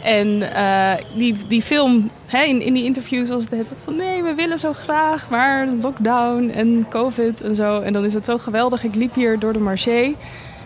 En 0.01 0.27
uh, 0.27 0.93
die, 1.15 1.35
die 1.47 1.61
film, 1.61 2.09
hè, 2.25 2.43
in, 2.43 2.61
in 2.61 2.73
die 2.73 2.83
interviews 2.83 3.29
was 3.29 3.41
het 3.41 3.49
de 3.49 3.55
hele 3.55 3.67
tijd 3.67 3.81
van... 3.83 3.95
nee, 3.95 4.23
we 4.23 4.33
willen 4.33 4.59
zo 4.59 4.73
graag, 4.73 5.29
maar 5.29 5.67
lockdown 5.67 6.49
en 6.49 6.85
covid 6.89 7.41
en 7.41 7.55
zo. 7.55 7.81
En 7.81 7.93
dan 7.93 8.05
is 8.05 8.13
het 8.13 8.25
zo 8.25 8.37
geweldig. 8.37 8.83
Ik 8.83 8.95
liep 8.95 9.15
hier 9.15 9.39
door 9.39 9.53
de 9.53 9.59
marché 9.59 10.15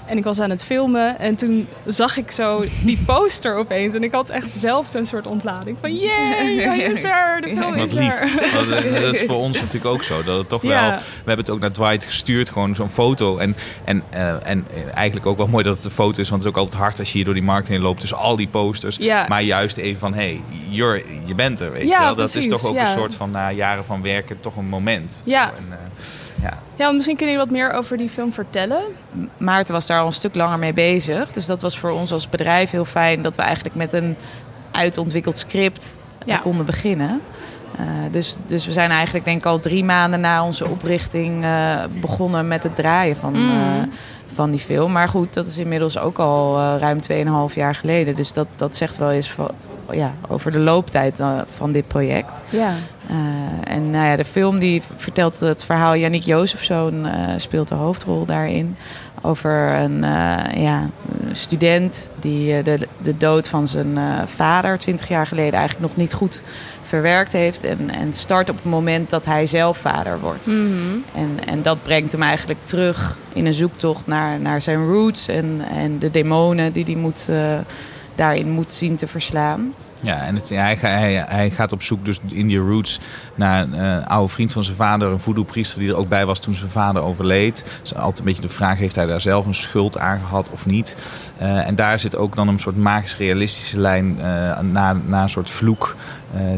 en 0.07 0.17
ik 0.17 0.23
was 0.23 0.39
aan 0.39 0.49
het 0.49 0.63
filmen. 0.63 1.19
En 1.19 1.35
toen 1.35 1.67
zag 1.85 2.17
ik 2.17 2.31
zo 2.31 2.63
die 2.83 2.99
poster 3.05 3.55
opeens. 3.55 3.93
En 3.93 4.03
ik 4.03 4.11
had 4.11 4.29
echt 4.29 4.53
zelf 4.53 4.89
zo'n 4.89 5.05
soort 5.05 5.27
ontlading 5.27 5.77
van... 5.81 5.95
Yay, 5.95 6.55
hij 6.55 6.79
is 6.79 7.03
er, 7.03 7.41
de 7.41 7.47
film 7.47 7.75
Wat 7.75 7.87
is 7.87 7.93
lief. 7.93 8.13
er. 8.21 9.01
Dat 9.01 9.15
is 9.15 9.21
voor 9.27 9.35
ons 9.37 9.59
natuurlijk 9.61 9.93
ook 9.93 10.03
zo. 10.03 10.23
Dat 10.23 10.37
het 10.37 10.49
toch 10.49 10.61
Ja. 10.61 10.69
wel... 10.89 10.89
We 10.99 11.03
hebben 11.15 11.37
het 11.45 11.49
ook 11.49 11.59
naar 11.59 11.71
Dwight 11.71 12.05
gestuurd, 12.05 12.49
gewoon 12.49 12.75
zo'n 12.75 12.89
foto. 12.89 13.37
En, 13.37 13.55
en, 13.83 14.03
eh, 14.09 14.47
en 14.49 14.65
eigenlijk 14.93 15.25
ook 15.25 15.37
wel 15.37 15.47
mooi 15.47 15.63
dat 15.63 15.75
het 15.75 15.85
een 15.85 15.91
foto 15.91 16.21
is. 16.21 16.29
Want 16.29 16.43
het 16.43 16.51
is 16.51 16.57
ook 16.57 16.63
altijd 16.65 16.81
hard 16.81 16.99
als 16.99 17.07
je 17.07 17.15
hier 17.15 17.25
door 17.25 17.33
die 17.33 17.43
markt 17.43 17.67
heen 17.67 17.81
loopt. 17.81 17.99
Tussen 17.99 18.17
al 18.17 18.35
die 18.35 18.47
posters. 18.47 18.97
Ja. 18.99 19.25
Maar 19.27 19.43
juist 19.43 19.77
even 19.77 19.99
van, 19.99 20.13
hé, 20.13 20.39
hey, 20.69 21.03
je 21.25 21.35
bent 21.35 21.59
er, 21.59 21.71
weet 21.71 21.87
Ja, 21.87 21.97
je 21.99 22.05
wel. 22.05 22.15
Dat 22.15 22.31
precies, 22.31 22.51
is 22.51 22.61
toch 22.61 22.69
ook 22.69 22.75
ja. 22.75 22.81
een 22.81 22.87
soort 22.87 23.15
van, 23.15 23.31
na 23.31 23.51
jaren 23.51 23.85
van 23.85 24.01
werken, 24.01 24.39
toch 24.39 24.55
een 24.55 24.69
moment. 24.69 25.21
Ja. 25.25 25.51
En, 25.57 25.65
eh, 25.69 25.77
ja. 26.41 26.53
Ja, 26.75 26.83
want 26.83 26.95
misschien 26.95 27.15
kunnen 27.17 27.35
jullie 27.35 27.49
wat 27.49 27.57
meer 27.59 27.71
over 27.71 27.97
die 27.97 28.09
film 28.09 28.33
vertellen. 28.33 28.81
Maarten 29.37 29.73
was 29.73 29.85
daar 29.87 29.99
al 29.99 30.05
een 30.05 30.11
stuk 30.11 30.35
langer 30.35 30.59
mee 30.59 30.73
bezig. 30.73 31.31
Dus 31.31 31.45
dat 31.45 31.61
was 31.61 31.77
voor 31.79 31.89
ons 31.91 32.11
als 32.11 32.29
bedrijf 32.29 32.69
heel 32.71 32.85
fijn 32.85 33.21
dat 33.21 33.35
we 33.35 33.41
eigenlijk 33.41 33.75
met 33.75 33.93
een 33.93 34.15
uitontwikkeld 34.71 35.37
script 35.37 35.97
eh, 36.19 36.27
Ja. 36.27 36.37
konden 36.37 36.65
beginnen. 36.65 37.21
Uh, 37.79 37.85
dus, 38.11 38.35
dus 38.45 38.65
we 38.65 38.71
zijn 38.71 38.91
eigenlijk 38.91 39.25
denk 39.25 39.37
ik 39.39 39.45
al 39.45 39.59
drie 39.59 39.83
maanden 39.83 40.19
na 40.19 40.43
onze 40.45 40.67
oprichting 40.67 41.43
uh, 41.43 41.83
begonnen 42.01 42.47
met 42.47 42.63
het 42.63 42.75
draaien 42.75 43.15
van, 43.17 43.33
Mm. 43.33 43.49
uh, 43.49 43.83
van 44.33 44.51
die 44.51 44.59
film. 44.59 44.91
Maar 44.91 45.09
goed, 45.09 45.33
dat 45.33 45.45
is 45.45 45.57
inmiddels 45.57 45.97
ook 45.97 46.17
al 46.19 46.57
ruim 46.77 46.99
2,5 47.49 47.55
jaar 47.55 47.75
geleden. 47.75 48.15
Dus 48.15 48.33
dat, 48.33 48.47
dat 48.55 48.75
zegt 48.75 48.97
wel 48.97 49.11
eens 49.11 49.31
van, 49.31 49.49
ja, 49.91 50.13
over 50.27 50.51
de 50.51 50.59
looptijd 50.59 51.19
van 51.47 51.71
dit 51.71 51.87
project. 51.87 52.41
Ja. 52.49 52.73
Uh, 53.11 53.73
en 53.73 53.89
nou 53.89 54.05
ja, 54.05 54.15
de 54.15 54.25
film 54.25 54.59
die 54.59 54.81
vertelt 54.95 55.39
het 55.39 55.65
verhaal. 55.65 55.95
Yannick 55.95 56.23
Jozefzoon 56.23 57.05
uh, 57.05 57.11
speelt 57.37 57.67
de 57.67 57.75
hoofdrol 57.75 58.25
daarin. 58.25 58.75
Over 59.21 59.73
een 59.73 60.03
uh, 60.03 60.37
ja, 60.55 60.89
student 61.31 62.09
die 62.19 62.63
de, 62.63 62.79
de 63.01 63.17
dood 63.17 63.47
van 63.47 63.67
zijn 63.67 63.97
vader 64.25 64.77
20 64.77 65.07
jaar 65.07 65.27
geleden 65.27 65.53
eigenlijk 65.53 65.87
nog 65.87 65.95
niet 65.95 66.13
goed 66.13 66.41
verwerkt 66.83 67.31
heeft. 67.31 67.63
En, 67.63 67.89
en 67.89 68.13
start 68.13 68.49
op 68.49 68.55
het 68.55 68.65
moment 68.65 69.09
dat 69.09 69.25
hij 69.25 69.47
zelf 69.47 69.77
vader 69.77 70.19
wordt. 70.19 70.45
Mm 70.45 70.65
-hmm. 70.65 71.03
en, 71.15 71.39
en 71.47 71.61
dat 71.61 71.83
brengt 71.83 72.11
hem 72.11 72.21
eigenlijk 72.21 72.59
terug 72.63 73.17
in 73.33 73.45
een 73.45 73.53
zoektocht 73.53 74.07
naar, 74.07 74.39
naar 74.39 74.61
zijn 74.61 74.87
roots 74.87 75.27
en, 75.27 75.61
en 75.71 75.99
de 75.99 76.11
demonen 76.11 76.71
die 76.73 76.83
hij 76.83 76.95
moet, 76.95 77.29
daarin 78.15 78.49
moet 78.49 78.73
zien 78.73 78.95
te 78.95 79.07
verslaan. 79.07 79.73
Ja, 80.01 80.21
en 80.21 80.35
het, 80.35 80.49
hij, 80.49 80.77
hij, 80.79 81.25
hij, 81.27 81.49
gaat 81.49 81.71
op 81.71 81.81
zoek 81.81 82.05
dus 82.05 82.19
in 82.27 82.47
die 82.47 82.59
roots 82.59 82.99
naar 83.35 83.61
een 83.63 83.75
uh, 83.75 84.07
oude 84.07 84.33
vriend 84.33 84.53
van 84.53 84.63
zijn 84.63 84.75
vader, 84.75 85.09
een 85.11 85.19
voodoo-priester 85.19 85.79
die 85.79 85.89
er 85.89 85.95
ook 85.95 86.09
bij 86.09 86.25
was 86.25 86.39
toen 86.39 86.53
zijn 86.53 86.69
vader 86.69 87.01
overleed. 87.01 87.79
Dus 87.81 87.95
altijd 87.95 88.19
een 88.19 88.25
beetje 88.25 88.41
de 88.41 88.49
vraag, 88.49 88.77
heeft 88.77 88.95
hij 88.95 89.05
daar 89.05 89.21
zelf 89.21 89.45
een 89.45 89.55
schuld 89.55 89.97
aan 89.97 90.19
gehad 90.19 90.49
of 90.49 90.65
niet? 90.65 90.95
Uh, 91.41 91.67
en 91.67 91.75
daar 91.75 91.99
zit 91.99 92.15
ook 92.17 92.35
dan 92.35 92.47
een 92.47 92.59
soort 92.59 92.77
magisch-realistische 92.77 93.79
lijn 93.79 94.15
uh, 94.17 94.59
naar, 94.59 94.95
naar 95.05 95.23
een 95.23 95.29
soort 95.29 95.49
vloek 95.49 95.95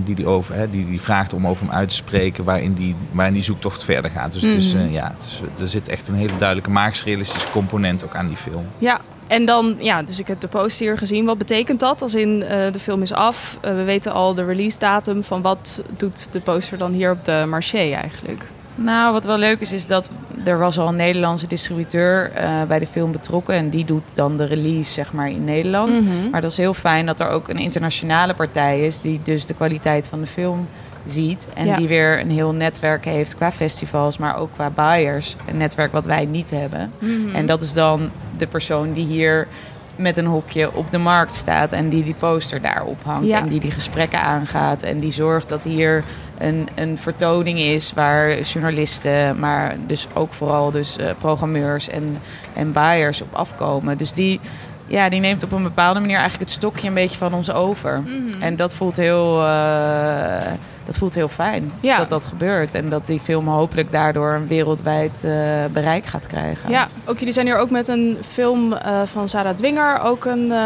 die, 0.04 0.16
die, 0.16 0.28
over, 0.28 0.56
hè, 0.56 0.70
die, 0.70 0.86
die 0.86 1.02
vraagt 1.02 1.34
om 1.34 1.48
over 1.48 1.66
hem 1.66 1.76
uit 1.76 1.90
te 1.90 1.96
spreken, 1.96 2.44
waarin 2.44 2.74
die, 2.74 2.96
waarin 3.12 3.34
die 3.34 3.44
zoektocht 3.44 3.84
verder 3.84 4.12
gaat. 4.12 4.34
Dus 4.34 4.42
het 4.42 4.54
is, 4.54 4.74
Mhm. 4.74 4.92
ja, 4.92 5.14
het 5.18 5.26
is, 5.26 5.62
er 5.62 5.68
zit 5.70 5.88
echt 5.88 6.08
een 6.08 6.16
hele 6.16 6.36
duidelijke 6.38 6.70
magisch-realistische 6.70 7.50
component 7.52 8.04
ook 8.04 8.16
aan 8.16 8.28
die 8.28 8.38
film. 8.38 8.66
Ja, 8.78 9.00
en 9.30 9.46
dan, 9.46 9.76
ja, 9.78 10.04
dus 10.04 10.20
ik 10.20 10.28
heb 10.28 10.40
de 10.42 10.48
poster 10.48 10.86
hier 10.86 10.98
gezien. 10.98 11.26
Wat 11.26 11.38
betekent 11.38 11.80
dat? 11.80 12.02
Als 12.02 12.16
in 12.16 12.44
eh, 12.44 12.72
de 12.72 12.80
film 12.80 13.02
is 13.02 13.14
af, 13.14 13.58
eh, 13.62 13.76
we 13.76 13.84
weten 13.84 14.12
al 14.12 14.34
de 14.34 14.46
release 14.46 14.80
datum. 14.80 15.24
Van 15.24 15.42
wat 15.42 15.84
doet 15.98 16.28
de 16.32 16.40
poster 16.40 16.78
dan 16.78 16.92
hier 16.92 17.12
op 17.12 17.26
de 17.26 17.46
marché 17.48 17.78
eigenlijk? 17.78 18.46
Nou, 18.76 19.14
wat 19.14 19.26
wel 19.26 19.38
leuk 19.38 19.60
is, 19.60 19.72
is 19.72 19.88
dat 19.88 20.10
er 20.46 20.60
was 20.60 20.80
al 20.80 20.88
een 20.88 20.96
Nederlandse 20.96 21.48
distributeur 21.48 22.32
eh, 22.32 22.62
bij 22.68 22.80
de 22.80 22.88
film 22.88 23.12
betrokken. 23.12 23.56
En 23.56 23.70
die 23.70 23.86
doet 23.86 24.12
dan 24.14 24.38
de 24.38 24.46
release, 24.46 24.94
zeg 24.94 25.14
maar, 25.14 25.30
in 25.30 25.44
Nederland. 25.44 26.02
Mhm. 26.02 26.30
Maar 26.30 26.42
dat 26.42 26.52
is 26.52 26.58
heel 26.58 26.74
fijn 26.74 27.06
dat 27.06 27.20
er 27.20 27.28
ook 27.30 27.48
een 27.48 27.58
internationale 27.58 28.34
partij 28.34 28.86
is... 28.86 29.00
die 29.00 29.20
dus 29.24 29.46
de 29.46 29.54
kwaliteit 29.54 30.08
van 30.08 30.22
de 30.22 30.28
film 30.28 30.68
ziet. 31.06 31.48
En 31.54 31.66
Ja. 31.66 31.76
die 31.78 31.88
weer 31.88 32.20
een 32.20 32.32
heel 32.32 32.52
netwerk 32.54 33.06
heeft 33.06 33.36
qua 33.36 33.52
festivals, 33.52 34.18
maar 34.18 34.38
ook 34.38 34.50
qua 34.54 34.70
buyers. 34.70 35.36
Een 35.48 35.58
netwerk 35.58 35.92
wat 35.92 36.06
wij 36.06 36.26
niet 36.26 36.50
hebben. 36.50 36.92
Mhm. 37.00 37.36
En 37.36 37.46
dat 37.46 37.62
is 37.62 37.74
dan 37.74 38.10
de 38.40 38.48
persoon 38.48 38.94
die 38.94 39.06
hier 39.06 39.48
met 39.96 40.18
een 40.18 40.26
hokje 40.26 40.74
op 40.74 40.92
de 40.92 40.98
markt 40.98 41.36
staat 41.36 41.72
en 41.72 41.90
die 41.90 42.04
die 42.04 42.14
poster 42.14 42.62
daar 42.62 42.84
ophangt 42.86 43.28
Ja. 43.28 43.38
en 43.38 43.48
die 43.48 43.60
die 43.60 43.72
gesprekken 43.72 44.22
aangaat 44.22 44.82
en 44.82 45.00
die 45.00 45.12
zorgt 45.12 45.50
dat 45.50 45.64
hier 45.64 46.04
een, 46.38 46.68
een 46.76 46.98
vertoning 46.98 47.60
is 47.60 47.94
waar 47.94 48.40
journalisten, 48.42 49.40
maar 49.40 49.76
dus 49.88 50.08
ook 50.14 50.34
vooral 50.34 50.72
dus 50.72 50.98
eh, 50.98 51.10
programmeurs 51.18 51.90
en, 51.90 52.18
en 52.54 52.72
buyers 52.72 53.22
op 53.22 53.34
afkomen. 53.36 53.98
Dus 53.98 54.14
die, 54.14 54.40
ja, 54.88 55.10
die 55.10 55.20
neemt 55.20 55.44
op 55.44 55.52
een 55.52 55.64
bepaalde 55.64 56.00
manier 56.00 56.18
eigenlijk 56.18 56.50
het 56.50 56.60
stokje 56.60 56.88
een 56.88 56.94
beetje 56.94 57.18
van 57.18 57.34
ons 57.34 57.52
over. 57.52 58.02
Mhm. 58.02 58.42
En 58.42 58.56
dat 58.56 58.74
voelt 58.74 58.96
heel, 58.96 59.44
eh, 59.46 60.52
dat 60.90 60.98
voelt 60.98 61.16
heel 61.16 61.28
fijn 61.28 61.72
Ja. 61.80 61.98
dat 61.98 62.10
dat 62.10 62.26
gebeurt. 62.26 62.74
En 62.74 62.90
dat 62.90 63.06
die 63.06 63.20
film 63.20 63.48
hopelijk 63.48 63.92
daardoor 63.92 64.32
een 64.34 64.48
wereldwijd 64.48 65.24
eh, 65.24 65.66
bereik 65.72 66.06
gaat 66.06 66.28
krijgen. 66.28 66.70
Ja, 66.70 66.88
ook 67.06 67.18
jullie 67.18 67.34
zijn 67.34 67.46
hier 67.46 67.58
ook 67.58 67.70
met 67.70 67.88
een 67.88 68.18
film 68.28 68.74
eh, 68.74 69.02
van 69.06 69.28
Sarah 69.28 69.56
Dwinger, 69.56 70.02
ook 70.02 70.26
een 70.26 70.52
eh, 70.52 70.60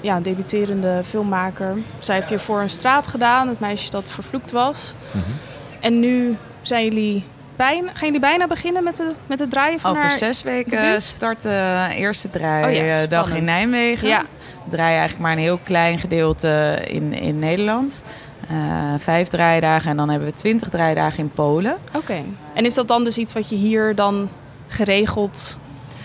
ja, 0.00 0.20
debuterende 0.20 1.00
filmmaker. 1.04 1.76
Zij 1.98 2.14
heeft 2.14 2.28
hiervoor 2.28 2.60
een 2.60 2.70
straat 2.70 3.06
gedaan, 3.06 3.48
het 3.48 3.60
meisje 3.60 3.90
dat 3.90 4.10
vervloekt 4.10 4.50
was. 4.50 4.94
Mhm. 5.10 5.24
En 5.80 6.00
nu 6.00 6.36
zijn 6.62 6.84
jullie 6.84 7.24
bijna, 7.56 7.86
gaan 7.92 8.06
jullie 8.06 8.20
bijna 8.20 8.46
beginnen 8.46 8.84
met, 8.84 8.96
de, 8.96 9.14
met 9.26 9.38
het 9.38 9.50
draaien 9.50 9.80
van 9.80 9.90
Over 9.90 10.02
haar... 10.02 10.10
zes 10.10 10.42
weken 10.42 10.70
debuut? 10.70 11.02
start 11.02 11.42
de 11.42 11.88
eerste 11.94 12.28
Oh 12.28 12.40
ja, 12.40 12.40
draaidag 12.40 13.04
spannend. 13.26 13.38
in 13.38 13.44
Nijmegen. 13.44 14.08
Ja. 14.08 14.22
We 14.64 14.70
draaien 14.70 14.98
eigenlijk 14.98 15.20
maar 15.22 15.32
een 15.32 15.38
heel 15.38 15.60
klein 15.62 15.98
gedeelte 15.98 16.78
in, 16.86 17.12
in 17.12 17.38
Nederland. 17.38 18.02
Eh, 18.50 18.94
vijf 18.98 19.28
draaidagen 19.28 19.90
en 19.90 19.96
dan 19.96 20.08
hebben 20.08 20.28
we 20.28 20.34
twintig 20.34 20.68
draaidagen 20.68 21.18
in 21.18 21.30
Polen. 21.30 21.76
Oké. 21.96 22.22
En 22.54 22.64
is 22.64 22.74
dat 22.74 22.88
dan 22.88 23.04
dus 23.04 23.18
iets 23.18 23.32
wat 23.32 23.48
je 23.48 23.56
hier 23.56 23.94
dan 23.94 24.28
geregeld 24.66 25.58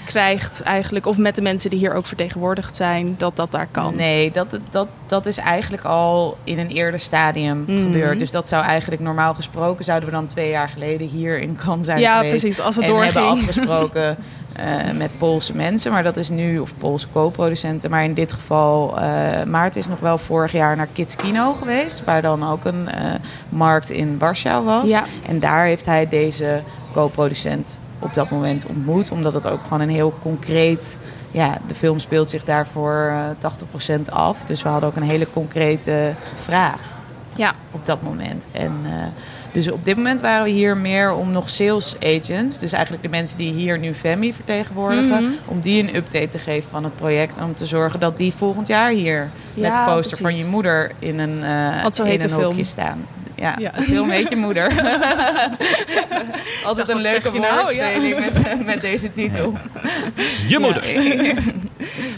krijgt 0.05 0.61
eigenlijk? 0.61 1.05
Of 1.05 1.17
met 1.17 1.35
de 1.35 1.41
mensen 1.41 1.69
die 1.69 1.79
hier 1.79 1.93
ook 1.93 2.05
vertegenwoordigd 2.05 2.75
zijn, 2.75 3.15
dat 3.17 3.35
dat 3.35 3.51
daar 3.51 3.67
kan? 3.71 3.95
Nee, 3.95 4.31
dat, 4.31 4.59
dat, 4.71 4.87
dat 5.05 5.25
is 5.25 5.37
eigenlijk 5.37 5.83
al 5.83 6.37
in 6.43 6.59
een 6.59 6.67
eerder 6.69 6.99
stadium 6.99 7.63
Mhm. 7.67 7.81
gebeurd. 7.81 8.19
Dus 8.19 8.31
dat 8.31 8.49
zou 8.49 8.63
eigenlijk 8.63 9.01
normaal 9.01 9.33
gesproken... 9.33 9.85
zouden 9.85 10.09
we 10.09 10.15
dan 10.15 10.25
twee 10.25 10.49
jaar 10.49 10.69
geleden 10.69 11.07
hier 11.07 11.39
in 11.39 11.57
Cannes 11.57 11.85
zijn 11.85 11.99
Ja, 11.99 12.15
geweest. 12.17 12.29
precies. 12.41 12.59
Als 12.61 12.75
het 12.75 12.85
en 12.85 12.95
hebben 12.95 13.23
afgesproken 13.29 14.17
eh, 14.55 14.91
met 14.97 15.17
Poolse 15.17 15.55
mensen. 15.55 15.91
Maar 15.91 16.03
dat 16.03 16.17
is 16.17 16.29
nu, 16.29 16.59
of 16.59 16.77
Poolse 16.77 17.07
co-producenten. 17.09 17.89
Maar 17.89 18.03
in 18.03 18.13
dit 18.13 18.33
geval, 18.33 18.99
eh 18.99 19.43
Maarten 19.43 19.79
is 19.79 19.87
nog 19.87 19.99
wel 19.99 20.17
vorig 20.17 20.51
jaar 20.51 20.75
naar 20.75 20.87
Kids 20.93 21.15
Kino 21.15 21.53
geweest. 21.53 22.03
Waar 22.03 22.21
dan 22.21 22.49
ook 22.49 22.65
een 22.65 22.89
eh, 22.89 23.13
markt 23.49 23.89
in 23.89 24.17
Warschau 24.19 24.65
was. 24.65 24.89
Ja. 24.89 25.03
En 25.27 25.39
daar 25.39 25.65
heeft 25.65 25.85
hij 25.85 26.07
deze 26.07 26.61
co-producent 26.93 27.79
op 28.05 28.13
dat 28.13 28.29
moment 28.29 28.65
ontmoet. 28.65 29.11
Omdat 29.11 29.33
het 29.33 29.47
ook 29.47 29.63
gewoon 29.63 29.81
een 29.81 29.89
heel 29.89 30.13
concreet... 30.21 30.97
Ja, 31.31 31.57
de 31.67 31.75
film 31.75 31.99
speelt 31.99 32.29
zich 32.29 32.43
daarvoor 32.43 33.13
eh 33.41 33.51
80% 34.07 34.09
af. 34.11 34.43
Dus 34.45 34.61
we 34.63 34.69
hadden 34.69 34.89
ook 34.89 34.95
een 34.95 35.03
hele 35.03 35.27
concrete 35.33 36.13
vraag 36.35 36.81
Ja. 37.35 37.53
op 37.71 37.85
dat 37.85 38.01
moment. 38.01 38.47
En 38.51 38.71
eh, 38.85 38.91
dus 39.51 39.71
op 39.71 39.85
dit 39.85 39.95
moment 39.95 40.21
waren 40.21 40.43
we 40.43 40.49
hier 40.49 40.77
meer 40.77 41.13
om 41.13 41.31
nog 41.31 41.49
sales 41.49 41.95
agents, 42.03 42.59
dus 42.59 42.71
eigenlijk 42.71 43.03
de 43.03 43.09
mensen 43.09 43.37
die 43.37 43.53
hier 43.53 43.79
nu 43.79 43.93
Femi 43.93 44.33
vertegenwoordigen, 44.33 45.23
Mhm. 45.23 45.31
om 45.45 45.59
die 45.59 45.83
een 45.83 45.95
update 45.95 46.27
te 46.27 46.37
geven 46.37 46.69
van 46.69 46.83
het 46.83 46.95
project. 46.95 47.37
Om 47.43 47.55
te 47.55 47.65
zorgen 47.65 47.99
dat 47.99 48.17
die 48.17 48.33
volgend 48.33 48.67
jaar 48.67 48.89
hier 48.91 49.29
met 49.53 49.73
de 49.73 49.83
poster 49.85 50.17
van 50.17 50.35
je 50.37 50.45
moeder 50.45 50.91
in 50.99 51.19
een, 51.19 51.43
eh 51.43 51.91
zo 51.91 52.03
in 52.03 52.21
een 52.21 52.29
film. 52.29 52.63
staan. 52.63 53.05
Ja, 53.35 53.55
Ja. 53.59 53.71
film 53.81 54.09
heet 54.09 54.29
je 54.33 54.35
moeder. 54.35 54.71
Altijd 56.65 56.87
wat 56.87 56.95
een 56.95 57.01
leuke 57.01 57.31
nou? 57.39 57.61
woordspeling 57.61 58.15
met, 58.15 58.65
met 58.65 58.81
deze 58.81 59.11
titel. 59.11 59.53
Je 60.47 60.59
moeder! 60.59 61.01
Ja. 61.01 61.33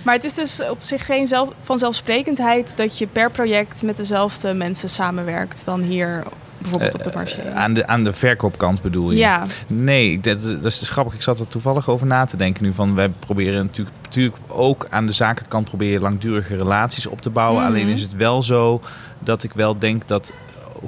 Maar 0.04 0.16
het 0.16 0.24
is 0.24 0.34
dus 0.34 0.62
op 0.70 0.78
zich 0.82 1.06
geen 1.06 1.28
zelf, 1.28 1.50
vanzelfsprekendheid 1.62 2.78
dat 2.78 2.98
je 2.98 3.08
per 3.08 3.32
project 3.32 3.84
met 3.84 3.98
dezelfde 3.98 4.54
mensen 4.54 4.90
samenwerkt 4.90 5.66
dan 5.66 5.82
hier 5.82 6.24
bijvoorbeeld 6.58 6.94
op 6.94 7.04
de 7.04 7.12
marché. 7.14 7.42
Eh, 7.42 7.56
aan, 7.56 7.74
de, 7.74 7.88
aan 7.88 8.04
de 8.04 8.14
verkoopkant 8.14 8.82
bedoel 8.82 9.12
je? 9.12 9.18
ja, 9.18 9.44
Nee, 9.68 10.20
dat, 10.20 10.42
is- 10.42 10.52
dat 10.62 10.66
is 10.66 10.90
grappig. 10.90 11.14
Ik 11.14 11.22
zat 11.22 11.40
er 11.40 11.48
toevallig 11.48 11.90
over 11.90 12.08
na 12.08 12.26
te 12.26 12.38
denken 12.38 12.64
nu. 12.64 12.74
Van, 12.74 12.96
wij 12.96 13.10
proberen 13.10 13.66
natuurlijk, 13.66 13.96
natuurlijk 14.04 14.36
ook 14.48 14.88
aan 14.90 15.06
de 15.06 15.12
zakenkant 15.12 15.66
proberen 15.68 16.02
langdurige 16.02 16.56
relaties 16.56 17.08
op 17.08 17.22
te 17.22 17.30
bouwen. 17.30 17.62
Mhm. 17.64 17.72
Alleen 17.72 17.88
is 17.88 18.02
het 18.02 18.16
wel 18.16 18.42
zo 18.42 18.82
dat 19.20 19.44
ik 19.44 19.52
wel 19.54 19.78
denk 19.80 20.08
dat 20.08 20.32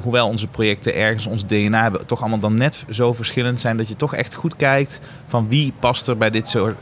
hoewel 0.01 0.27
onze 0.27 0.47
projecten 0.47 0.95
ergens 0.95 1.27
ons 1.27 1.45
DNA 1.45 1.81
hebben, 1.81 2.05
toch 2.05 2.19
allemaal 2.19 2.39
dan 2.39 2.55
net 2.57 2.85
zo 2.89 3.13
verschillend 3.13 3.61
zijn 3.61 3.77
dat 3.77 3.87
je 3.87 3.95
toch 3.95 4.15
echt 4.15 4.33
goed 4.35 4.55
kijkt 4.55 4.99
van 5.25 5.47
wie 5.49 5.73
past 5.79 6.07
er 6.07 6.17
bij 6.17 6.29
dit 6.29 6.47
soort 6.47 6.75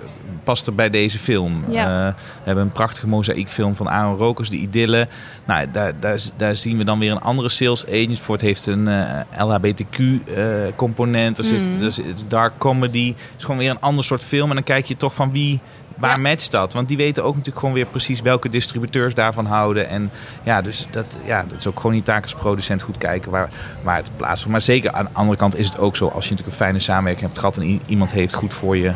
past 0.43 0.67
er 0.67 0.75
bij 0.75 0.89
deze 0.89 1.19
film. 1.19 1.63
Ja. 1.69 2.07
Eh, 2.07 2.13
we 2.13 2.43
hebben 2.43 2.63
een 2.63 2.71
prachtige 2.71 3.07
mozaïekfilm 3.07 3.75
van 3.75 3.89
Aaron 3.89 4.17
Rokers, 4.17 4.49
de 4.49 4.57
Idylle. 4.57 5.07
Nou, 5.45 5.67
daar, 5.71 5.99
daar, 5.99 6.19
daar 6.37 6.55
zien 6.55 6.77
we 6.77 6.83
dan 6.83 6.99
weer 6.99 7.11
een 7.11 7.21
andere 7.21 7.49
sales 7.49 7.85
agent 7.87 8.19
voor. 8.19 8.35
Het 8.35 8.43
heeft 8.43 8.65
een 8.67 8.87
eh, 8.87 9.19
LHBTQ-component. 9.45 11.37
er, 11.37 11.43
zit, 11.43 11.73
Mhm. 11.73 11.83
er 11.83 11.91
zit 11.91 12.25
dark 12.27 12.53
comedy. 12.57 13.07
Het 13.07 13.17
is 13.37 13.43
gewoon 13.43 13.59
weer 13.59 13.69
een 13.69 13.79
ander 13.79 14.03
soort 14.03 14.23
film. 14.23 14.49
En 14.49 14.55
dan 14.55 14.63
kijk 14.63 14.85
je 14.85 14.97
toch 14.97 15.13
van 15.13 15.31
wie, 15.31 15.59
waar 15.97 16.09
Ja. 16.11 16.17
matcht 16.29 16.51
dat? 16.51 16.73
Want 16.73 16.87
die 16.87 16.97
weten 16.97 17.23
ook 17.23 17.31
natuurlijk 17.33 17.59
gewoon 17.59 17.75
weer 17.75 17.85
precies 17.85 18.21
welke 18.21 18.49
distributeurs 18.49 19.13
daarvan 19.13 19.45
houden. 19.45 19.89
En 19.89 20.11
ja, 20.43 20.61
dus 20.61 20.87
dat, 20.91 21.17
ja, 21.25 21.45
dat 21.47 21.57
is 21.57 21.67
ook 21.67 21.79
gewoon 21.79 21.95
je 21.95 22.03
taak 22.03 22.23
als 22.23 22.33
producent 22.35 22.81
goed 22.81 22.97
kijken 22.97 23.31
waar, 23.31 23.49
waar 23.81 23.95
het 23.97 24.09
plaats 24.15 24.41
voor. 24.41 24.51
Maar 24.51 24.61
zeker 24.61 24.91
aan 24.91 25.05
de 25.05 25.11
andere 25.13 25.37
kant 25.37 25.55
is 25.57 25.67
het 25.67 25.77
ook 25.79 25.95
zo. 25.95 26.05
Als 26.07 26.23
je 26.25 26.29
natuurlijk 26.31 26.47
een 26.59 26.65
fijne 26.65 26.79
samenwerking 26.79 27.25
hebt 27.25 27.39
gehad 27.39 27.57
en 27.57 27.81
iemand 27.85 28.11
heeft 28.11 28.33
goed 28.33 28.53
voor 28.53 28.77
je 28.77 28.91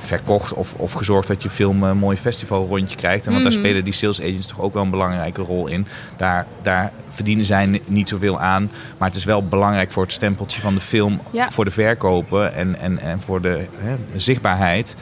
verkocht 0.00 0.54
of, 0.54 0.74
of 0.74 0.92
gezorgd 0.92 1.28
dat 1.28 1.42
je 1.42 1.50
film 1.50 1.82
een 1.82 1.96
mooi 1.98 2.16
festivalrondje 2.16 2.96
krijgt. 2.96 3.26
En 3.26 3.32
want 3.32 3.44
daar 3.44 3.52
Mhm. 3.52 3.60
spelen 3.62 3.84
die 3.84 3.92
sales 3.92 4.20
agents 4.22 4.46
toch 4.46 4.60
ook 4.60 4.72
wel 4.72 4.82
een 4.82 4.90
belangrijke 4.90 5.42
rol 5.42 5.66
in. 5.66 5.86
Daar, 6.16 6.46
daar 6.62 6.92
verdienen 7.08 7.44
zij 7.44 7.66
ni- 7.66 7.82
niet 7.86 8.08
zoveel 8.08 8.40
aan. 8.40 8.70
Maar 8.98 9.08
het 9.08 9.16
is 9.16 9.24
wel 9.24 9.46
belangrijk 9.48 9.92
voor 9.92 10.02
het 10.02 10.12
stempeltje 10.12 10.60
van 10.60 10.74
de 10.74 10.80
film, 10.80 11.20
Ja. 11.30 11.50
voor 11.50 11.64
de 11.64 11.70
verkopen 11.70 12.54
en, 12.54 12.78
en, 12.80 12.98
en 12.98 13.20
voor 13.20 13.40
de 13.40 13.66
hè, 13.78 13.94
zichtbaarheid. 14.16 14.96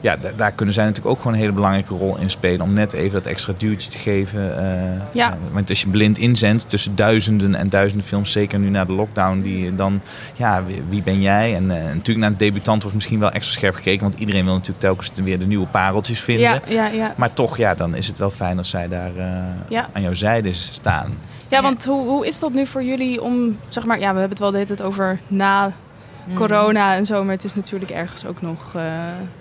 Ja, 0.00 0.16
da- 0.16 0.30
daar 0.36 0.52
kunnen 0.52 0.74
zij 0.74 0.84
natuurlijk 0.84 1.10
ook 1.10 1.18
gewoon 1.18 1.32
een 1.32 1.38
hele 1.40 1.52
belangrijke 1.52 1.94
rol 1.94 2.18
in 2.18 2.30
spelen. 2.30 2.60
Om 2.60 2.72
net 2.72 2.92
even 2.92 3.12
dat 3.12 3.26
extra 3.26 3.52
duwtje 3.56 3.90
te 3.90 3.98
geven. 3.98 4.58
eh, 4.58 5.00
Ja. 5.12 5.36
want 5.52 5.68
als 5.70 5.80
je 5.80 5.88
blind 5.88 6.18
inzendt 6.18 6.68
tussen 6.68 6.96
duizenden 6.96 7.54
en 7.54 7.68
duizenden 7.68 8.06
films, 8.06 8.32
zeker 8.32 8.58
nu 8.58 8.68
na 8.68 8.84
de 8.84 8.92
lockdown, 8.92 9.40
die 9.40 9.74
dan, 9.74 10.00
ja, 10.34 10.64
wie, 10.64 10.82
wie 10.88 11.02
ben 11.02 11.20
jij? 11.20 11.54
En 11.54 11.70
eh, 11.70 11.82
natuurlijk 11.84 12.18
naar 12.18 12.30
de 12.30 12.36
debutant 12.36 12.80
wordt 12.82 12.96
misschien 12.96 13.18
wel 13.18 13.30
extra 13.30 13.54
scherp 13.54 13.74
gekeken. 13.74 14.00
Want 14.08 14.18
iedereen 14.20 14.44
wil 14.44 14.52
natuurlijk 14.54 14.80
telkens 14.80 15.10
weer 15.14 15.38
de 15.38 15.46
nieuwe 15.46 15.66
pareltjes 15.66 16.20
vinden. 16.20 16.44
ja, 16.50 16.60
ja, 16.68 16.86
ja. 16.86 17.14
Maar 17.16 17.32
toch, 17.32 17.56
ja, 17.56 17.74
dan 17.74 17.94
is 17.94 18.06
het 18.06 18.18
wel 18.18 18.30
fijn 18.30 18.58
als 18.58 18.70
zij 18.70 18.88
daar 18.88 19.16
eh, 19.16 19.82
aan 19.92 20.02
jouw 20.02 20.14
zijde 20.14 20.52
staan. 20.52 21.12
Ja, 21.48 21.62
want 21.62 21.84
hoe, 21.84 22.06
hoe 22.08 22.26
is 22.26 22.38
dat 22.38 22.52
nu 22.52 22.66
voor 22.66 22.82
jullie 22.82 23.22
om, 23.22 23.56
zeg 23.68 23.84
maar, 23.84 23.96
ja, 23.98 24.12
we 24.12 24.18
hebben 24.18 24.28
het 24.30 24.38
wel 24.38 24.50
de 24.50 24.56
hele 24.56 24.68
tijd 24.68 24.82
over 24.82 25.18
na 25.28 25.72
corona 26.34 26.94
en 26.94 27.06
zo, 27.06 27.24
maar 27.24 27.34
het 27.34 27.44
is 27.44 27.54
natuurlijk 27.54 27.90
ergens 27.90 28.26
ook 28.26 28.42
nog, 28.42 28.74
eh, 28.74 28.82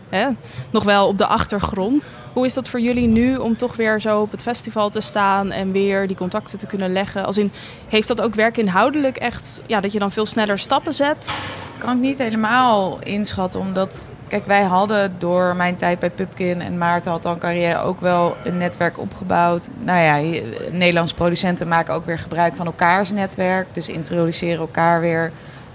hè, 0.10 0.28
nog 0.70 0.84
wel 0.84 1.08
op 1.08 1.18
de 1.18 1.26
achtergrond. 1.26 2.04
Hoe 2.34 2.46
is 2.46 2.54
dat 2.54 2.68
voor 2.68 2.80
jullie 2.80 3.08
nu 3.08 3.36
om 3.36 3.58
toch 3.58 3.76
weer 3.76 4.02
zo 4.02 4.22
op 4.22 4.32
het 4.32 4.42
festival 4.42 4.90
te 4.90 5.02
staan 5.02 5.52
en 5.52 5.72
weer 5.72 6.08
die 6.08 6.18
contacten 6.18 6.58
te 6.58 6.66
kunnen 6.66 6.94
leggen? 6.94 7.26
Als 7.26 7.38
in, 7.38 7.52
heeft 7.88 8.08
dat 8.08 8.22
ook 8.22 8.36
werkinhoudelijk 8.36 9.18
echt, 9.18 9.62
ja, 9.66 9.80
dat 9.80 9.92
je 9.92 10.00
dan 10.00 10.12
veel 10.12 10.26
sneller 10.26 10.60
stappen 10.60 10.94
zet? 10.94 11.32
kan 11.78 11.96
ik 11.96 12.02
niet 12.02 12.18
helemaal 12.18 13.00
inschatten. 13.04 13.60
Omdat, 13.60 14.10
kijk, 14.28 14.46
wij 14.46 14.64
hadden 14.64 15.16
door 15.18 15.56
mijn 15.56 15.76
tijd 15.76 16.00
bij 16.00 16.10
Pupkin 16.10 16.62
en 16.62 16.78
Maarten 16.78 17.12
had 17.12 17.26
al 17.26 17.32
een 17.34 17.40
carrière 17.40 17.80
ook 17.80 18.00
wel 18.00 18.36
een 18.44 18.58
netwerk 18.58 19.00
opgebouwd. 19.00 19.68
Nou 19.84 20.00
ja, 20.00 20.40
Nederlandse 20.72 21.16
producenten 21.16 21.68
maken 21.68 21.94
ook 21.94 22.06
weer 22.06 22.20
gebruik 22.20 22.56
van 22.56 22.66
elkaars 22.66 23.12
netwerk. 23.12 23.68
Dus 23.72 23.90
introduceren 23.90 24.60
elkaar 24.60 25.00
weer. 25.00 25.32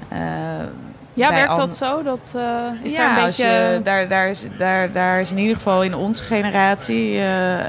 eh, 0.08 0.18
Ja, 1.14 1.30
werkt 1.30 1.56
dat 1.56 1.76
zo? 1.76 2.02
Dat, 2.02 2.32
eh, 2.36 2.42
is 2.82 2.92
ja, 2.92 2.96
daar 2.96 3.18
een 3.18 3.24
beetje... 3.24 3.46
je- 3.48 3.80
daar, 3.82 4.08
daar, 4.08 4.28
is, 4.28 4.46
daar, 4.58 4.92
daar 4.92 5.20
is 5.20 5.30
in 5.30 5.38
ieder 5.38 5.56
geval 5.56 5.82
in 5.82 5.94
onze 5.94 6.22
generatie... 6.22 7.14
eh, 7.16 7.60
eh, 7.60 7.66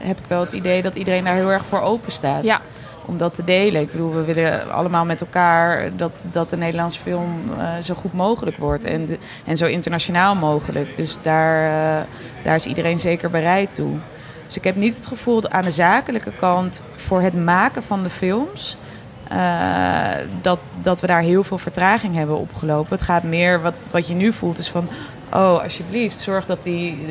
heb 0.00 0.18
ik 0.18 0.24
wel 0.26 0.40
het 0.40 0.52
idee 0.52 0.82
dat 0.82 0.94
iedereen 0.94 1.24
daar 1.24 1.34
heel 1.34 1.50
erg 1.52 1.64
voor 1.64 1.80
open 1.80 2.12
staat. 2.12 2.44
Ja. 2.44 2.60
om 3.06 3.16
dat 3.18 3.34
te 3.34 3.44
delen. 3.44 3.80
Ik 3.82 3.90
bedoel, 3.92 4.14
we 4.14 4.24
willen 4.24 4.72
allemaal 4.72 5.04
met 5.04 5.20
elkaar 5.20 5.96
dat, 5.96 6.12
dat 6.22 6.50
de 6.50 6.56
Nederlandse 6.56 7.00
film 7.00 7.50
uh, 7.58 7.68
zo 7.82 7.94
goed 7.94 8.12
mogelijk 8.12 8.56
wordt 8.56 8.84
en, 8.84 9.06
de, 9.06 9.18
en 9.46 9.56
zo 9.56 9.66
internationaal 9.66 10.34
mogelijk. 10.34 10.96
Dus 10.96 11.18
daar, 11.22 12.06
daar 12.42 12.54
is 12.54 12.66
iedereen 12.66 12.98
zeker 12.98 13.30
bereid 13.30 13.74
toe. 13.74 13.92
Dus 14.46 14.56
ik 14.56 14.64
heb 14.64 14.76
niet 14.76 14.96
het 14.96 15.06
gevoel 15.06 15.48
aan 15.50 15.62
de 15.62 15.70
zakelijke 15.70 16.32
kant 16.32 16.82
voor 16.96 17.20
het 17.20 17.34
maken 17.44 17.82
van 17.82 18.02
de 18.02 18.10
films. 18.10 18.76
Uh, 19.32 20.08
dat, 20.40 20.58
dat 20.82 21.00
we 21.00 21.06
daar 21.06 21.20
heel 21.20 21.44
veel 21.44 21.58
vertraging 21.58 22.14
hebben 22.14 22.38
opgelopen. 22.38 22.92
Het 22.96 23.02
gaat 23.02 23.22
meer, 23.22 23.62
wat, 23.62 23.74
wat 23.90 24.08
je 24.08 24.14
nu 24.14 24.32
voelt, 24.32 24.58
is 24.58 24.68
van... 24.68 24.88
oh, 25.32 25.62
alsjeblieft, 25.62 26.18
zorg 26.18 26.46
dat 26.46 26.62
die, 26.62 27.06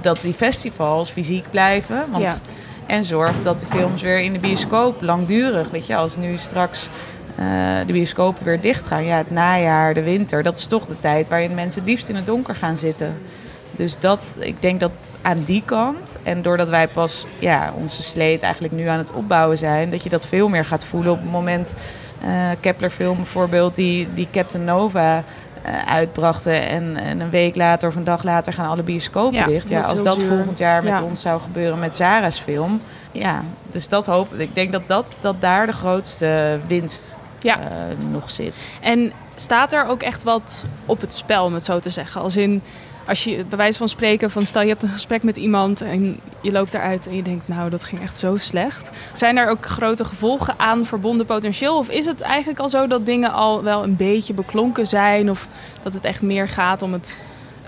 dat 0.00 0.20
die 0.20 0.34
festivals 0.34 1.10
fysiek 1.10 1.50
blijven. 1.50 2.04
Want, 2.10 2.22
ja. 2.22 2.34
En 2.86 3.04
zorg 3.04 3.42
dat 3.42 3.60
de 3.60 3.66
films 3.66 4.02
weer 4.02 4.20
in 4.20 4.32
de 4.32 4.38
bioscoop 4.38 5.02
langdurig... 5.02 5.70
weet 5.70 5.86
je, 5.86 5.96
als 5.96 6.16
nu 6.16 6.36
straks 6.36 6.88
uh, 7.38 7.46
de 7.86 7.92
bioscopen 7.92 8.44
weer 8.44 8.60
dicht 8.60 8.86
gaan... 8.86 9.04
ja, 9.04 9.16
het 9.16 9.30
najaar, 9.30 9.94
de 9.94 10.02
winter, 10.02 10.42
dat 10.42 10.58
is 10.58 10.66
toch 10.66 10.86
de 10.86 11.00
tijd... 11.00 11.28
waarin 11.28 11.54
mensen 11.54 11.80
het 11.80 11.90
liefst 11.90 12.08
in 12.08 12.16
het 12.16 12.26
donker 12.26 12.54
gaan 12.54 12.76
zitten... 12.76 13.16
Dus 13.76 13.98
dat, 13.98 14.36
ik 14.40 14.62
denk 14.62 14.80
dat 14.80 14.92
aan 15.22 15.42
die 15.42 15.62
kant, 15.64 16.18
en 16.22 16.42
doordat 16.42 16.68
wij 16.68 16.88
pas 16.88 17.26
ja, 17.38 17.72
onze 17.76 18.02
sleet 18.02 18.42
eigenlijk 18.42 18.74
nu 18.74 18.86
aan 18.86 18.98
het 18.98 19.12
opbouwen 19.12 19.58
zijn, 19.58 19.90
dat 19.90 20.02
je 20.02 20.08
dat 20.08 20.26
veel 20.26 20.48
meer 20.48 20.64
gaat 20.64 20.84
voelen 20.84 21.12
op 21.12 21.20
het 21.20 21.30
moment. 21.30 21.74
Uh, 22.24 22.50
Kepler 22.60 22.90
film 22.90 23.16
bijvoorbeeld, 23.16 23.74
die, 23.74 24.08
die 24.14 24.28
Captain 24.32 24.64
Nova 24.64 25.24
uh, 25.66 25.92
uitbrachten. 25.92 26.68
En, 26.68 26.96
en, 26.96 27.20
een 27.20 27.30
week 27.30 27.56
later 27.56 27.88
of 27.88 27.96
een 27.96 28.04
dag 28.04 28.22
later 28.22 28.52
gaan 28.52 28.68
alle 28.68 28.82
bioscopen 28.82 29.38
ja, 29.38 29.46
dicht. 29.46 29.68
Ja, 29.68 29.80
als 29.80 30.02
dat 30.02 30.18
zuur. 30.18 30.28
volgend 30.28 30.58
jaar 30.58 30.84
met 30.84 30.96
ja. 30.96 31.02
ons 31.02 31.20
zou 31.20 31.40
gebeuren 31.40 31.78
met 31.78 31.96
Zara's 31.96 32.38
film. 32.38 32.80
Ja, 33.12 33.42
dus 33.70 33.88
dat 33.88 34.06
hoop 34.06 34.34
ik. 34.34 34.54
denk 34.54 34.72
dat, 34.72 34.82
dat, 34.86 35.10
dat 35.20 35.40
daar 35.40 35.66
de 35.66 35.72
grootste 35.72 36.60
winst 36.66 37.16
ja. 37.38 37.58
uh, 37.60 37.66
nog 38.10 38.30
zit. 38.30 38.66
En 38.80 39.12
staat 39.34 39.72
er 39.72 39.86
ook 39.86 40.02
echt 40.02 40.22
wat 40.22 40.64
op 40.86 41.00
het 41.00 41.14
spel, 41.14 41.44
om 41.44 41.54
het 41.54 41.64
zo 41.64 41.78
te 41.78 41.90
zeggen? 41.90 42.20
Als 42.20 42.36
in 42.36 42.62
als 43.06 43.24
je 43.24 43.44
bij 43.44 43.58
wijze 43.58 43.78
van 43.78 43.88
spreken 43.88 44.30
van 44.30 44.46
stel 44.46 44.62
je 44.62 44.68
hebt 44.68 44.82
een 44.82 44.88
gesprek 44.88 45.22
met 45.22 45.36
iemand 45.36 45.80
en 45.80 46.20
je 46.40 46.52
loopt 46.52 46.74
eruit 46.74 47.06
en 47.06 47.16
je 47.16 47.22
denkt 47.22 47.48
nou 47.48 47.70
dat 47.70 47.82
ging 47.82 48.02
echt 48.02 48.18
zo 48.18 48.36
slecht. 48.36 48.90
Zijn 49.12 49.36
er 49.36 49.48
ook 49.48 49.66
grote 49.66 50.04
gevolgen 50.04 50.54
aan 50.56 50.84
verbonden 50.84 51.26
potentieel? 51.26 51.76
Of 51.76 51.88
is 51.90 52.06
het 52.06 52.20
eigenlijk 52.20 52.60
al 52.60 52.68
zo 52.68 52.86
dat 52.86 53.06
dingen 53.06 53.32
al 53.32 53.62
wel 53.62 53.82
een 53.82 53.96
beetje 53.96 54.34
beklonken 54.34 54.86
zijn? 54.86 55.30
Of 55.30 55.48
dat 55.82 55.92
het 55.92 56.04
echt 56.04 56.22
meer 56.22 56.48
gaat 56.48 56.82
om 56.82 56.92
het 56.92 57.18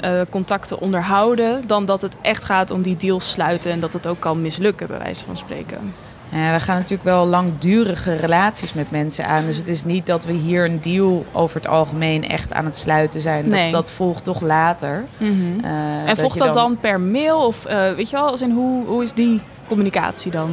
uh, 0.04 0.20
contact 0.30 0.68
te 0.68 0.80
onderhouden 0.80 1.66
dan 1.66 1.84
dat 1.84 2.02
het 2.02 2.16
echt 2.20 2.44
gaat 2.44 2.70
om 2.70 2.82
die 2.82 2.96
deals 2.96 3.30
sluiten 3.30 3.70
en 3.70 3.80
dat 3.80 3.92
het 3.92 4.06
ook 4.06 4.20
kan 4.20 4.42
mislukken 4.42 4.86
bij 4.86 4.98
wijze 4.98 5.24
van 5.24 5.36
spreken? 5.36 5.94
Ja, 6.28 6.52
we 6.52 6.60
gaan 6.60 6.76
natuurlijk 6.76 7.04
wel 7.04 7.26
langdurige 7.26 8.16
relaties 8.16 8.72
met 8.72 8.90
mensen 8.90 9.26
aan. 9.26 9.46
Dus 9.46 9.56
het 9.56 9.68
is 9.68 9.84
niet 9.84 10.06
dat 10.06 10.24
we 10.24 10.32
hier 10.32 10.64
een 10.64 10.80
deal 10.80 11.24
over 11.32 11.56
het 11.56 11.68
algemeen 11.68 12.28
echt 12.28 12.52
aan 12.52 12.64
het 12.64 12.76
sluiten 12.76 13.20
zijn. 13.20 13.50
Nee. 13.50 13.72
Dat, 13.72 13.86
dat 13.86 13.90
volgt 13.94 14.24
toch 14.24 14.40
later. 14.40 15.04
Mm 15.16 15.28
-hmm. 15.28 15.64
uh, 15.64 16.08
en 16.08 16.16
volgt 16.16 16.38
dat 16.38 16.54
dan... 16.54 16.68
dan... 16.68 16.76
per 16.80 17.00
mail? 17.00 17.46
Of 17.46 17.68
uh, 17.68 17.92
weet 17.92 18.10
je 18.10 18.16
wel, 18.16 18.30
als 18.30 18.42
in 18.42 18.50
hoe, 18.50 18.86
hoe 18.86 19.02
is 19.02 19.12
die 19.12 19.42
communicatie 19.68 20.30
dan? 20.30 20.50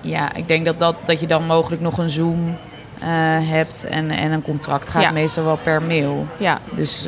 Ja, 0.00 0.34
ik 0.34 0.48
denk 0.48 0.64
dat, 0.66 0.78
dat, 0.78 0.96
dat 1.04 1.20
je 1.20 1.26
dan 1.26 1.46
mogelijk 1.46 1.82
nog 1.82 1.98
een 1.98 2.10
Zoom 2.10 2.46
uh, 2.48 3.06
hebt 3.50 3.84
en, 3.84 4.10
en 4.10 4.32
een 4.32 4.42
contract 4.42 4.90
gaat 4.90 5.02
ja. 5.02 5.10
meestal 5.10 5.44
wel 5.44 5.58
per 5.62 5.82
mail. 5.82 6.26
Ja. 6.36 6.58
Dus 6.70 7.06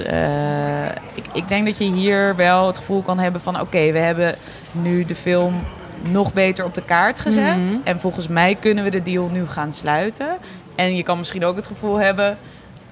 ik, 1.15 1.25
ik 1.33 1.49
denk 1.49 1.67
dat 1.67 1.79
je 1.79 1.93
hier 1.93 2.37
wel 2.37 2.67
het 2.67 2.79
gevoel 2.79 3.03
kan 3.03 3.19
hebben 3.19 3.41
van... 3.41 3.61
oké, 3.61 3.93
we 3.93 3.99
hebben 3.99 4.35
nu 4.73 5.05
de 5.05 5.15
film 5.15 5.55
nog 6.09 6.33
beter 6.33 6.65
op 6.65 6.75
de 6.75 6.83
kaart 6.85 7.21
gezet. 7.21 7.57
Mm 7.57 7.63
-hmm. 7.63 7.81
En 7.85 8.01
volgens 8.01 8.29
mij 8.29 8.55
kunnen 8.55 8.85
we 8.85 8.91
de 8.91 9.03
deal 9.03 9.29
nu 9.29 9.47
gaan 9.47 9.73
sluiten. 9.73 10.37
En 10.75 10.97
je 10.97 11.03
kan 11.03 11.19
misschien 11.19 11.45
ook 11.45 11.57
het 11.57 11.67
gevoel 11.67 11.97
hebben... 11.97 12.39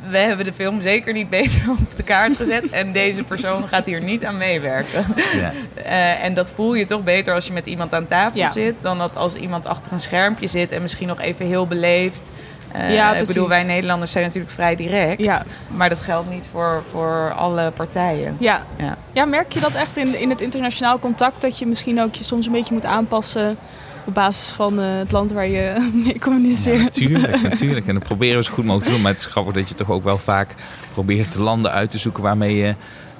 we 0.00 0.18
hebben 0.18 0.44
de 0.44 0.52
film 0.52 0.80
zeker 0.80 1.12
niet 1.12 1.30
beter 1.30 1.62
op 1.80 1.96
de 1.96 2.02
kaart 2.02 2.36
gezet... 2.36 2.70
en 2.70 2.92
deze 2.92 3.24
persoon 3.24 3.68
gaat 3.68 3.86
hier 3.86 4.02
niet 4.02 4.24
aan 4.24 4.36
meewerken. 4.36 5.06
Ja. 5.32 5.52
Uh, 5.76 6.24
en 6.24 6.34
dat 6.34 6.50
voel 6.50 6.74
je 6.74 6.84
toch 6.84 7.04
beter 7.04 7.34
als 7.34 7.46
je 7.46 7.52
met 7.52 7.66
iemand 7.66 7.94
aan 7.94 8.06
tafel 8.06 8.38
ja. 8.40 8.50
zit... 8.50 8.74
dan 8.80 8.98
dat 8.98 9.16
als 9.16 9.34
iemand 9.34 9.66
achter 9.66 9.92
een 9.92 10.00
schermpje 10.00 10.46
zit... 10.46 10.72
en 10.72 10.82
misschien 10.82 11.08
nog 11.08 11.20
even 11.20 11.46
heel 11.46 11.66
beleefd... 11.66 12.32
Uh, 12.76 12.94
ja, 12.94 13.14
ik 13.14 13.26
bedoel, 13.26 13.48
wij 13.48 13.64
Nederlanders 13.64 14.12
zijn 14.12 14.24
natuurlijk 14.24 14.52
vrij 14.52 14.76
direct. 14.76 15.20
Ja. 15.20 15.42
Maar 15.68 15.88
dat 15.88 16.00
geldt 16.00 16.30
niet 16.30 16.48
voor, 16.50 16.82
voor 16.90 17.32
alle 17.36 17.70
partijen. 17.70 18.36
Ja. 18.38 18.62
ja. 18.76 18.96
Ja. 19.12 19.24
merk 19.24 19.52
je 19.52 19.60
dat 19.60 19.74
echt 19.74 19.96
in, 19.96 20.18
in 20.18 20.30
het 20.30 20.40
internationaal 20.40 20.98
contact? 20.98 21.40
Dat 21.40 21.58
je 21.58 21.66
misschien 21.66 22.02
ook 22.02 22.14
je 22.14 22.24
soms 22.24 22.46
een 22.46 22.52
beetje 22.52 22.74
moet 22.74 22.84
aanpassen 22.84 23.58
op 24.08 24.14
basis 24.14 24.50
van 24.50 24.80
uh, 24.80 24.98
het 24.98 25.12
land 25.12 25.32
waar 25.32 25.48
je 25.48 25.88
mee 26.04 26.18
communiceert? 26.18 26.96
Ja, 26.96 27.08
natuurlijk, 27.08 27.42
natuurlijk. 27.42 27.86
En 27.86 27.94
dat 27.94 28.04
proberen 28.04 28.36
we 28.36 28.44
zo 28.44 28.52
goed 28.52 28.64
mogelijk 28.64 28.84
te 28.84 28.92
doen. 28.92 29.02
Maar 29.02 29.12
het 29.12 29.20
is 29.20 29.26
grappig 29.26 29.54
dat 29.54 29.68
je 29.68 29.74
toch 29.74 29.90
ook 29.90 30.02
wel 30.02 30.18
vaak 30.18 30.54
probeert 30.92 31.36
landen 31.36 31.70
uit 31.70 31.90
te 31.90 31.98
zoeken 31.98 32.22
waarmee 32.22 32.56
je... 32.56 32.74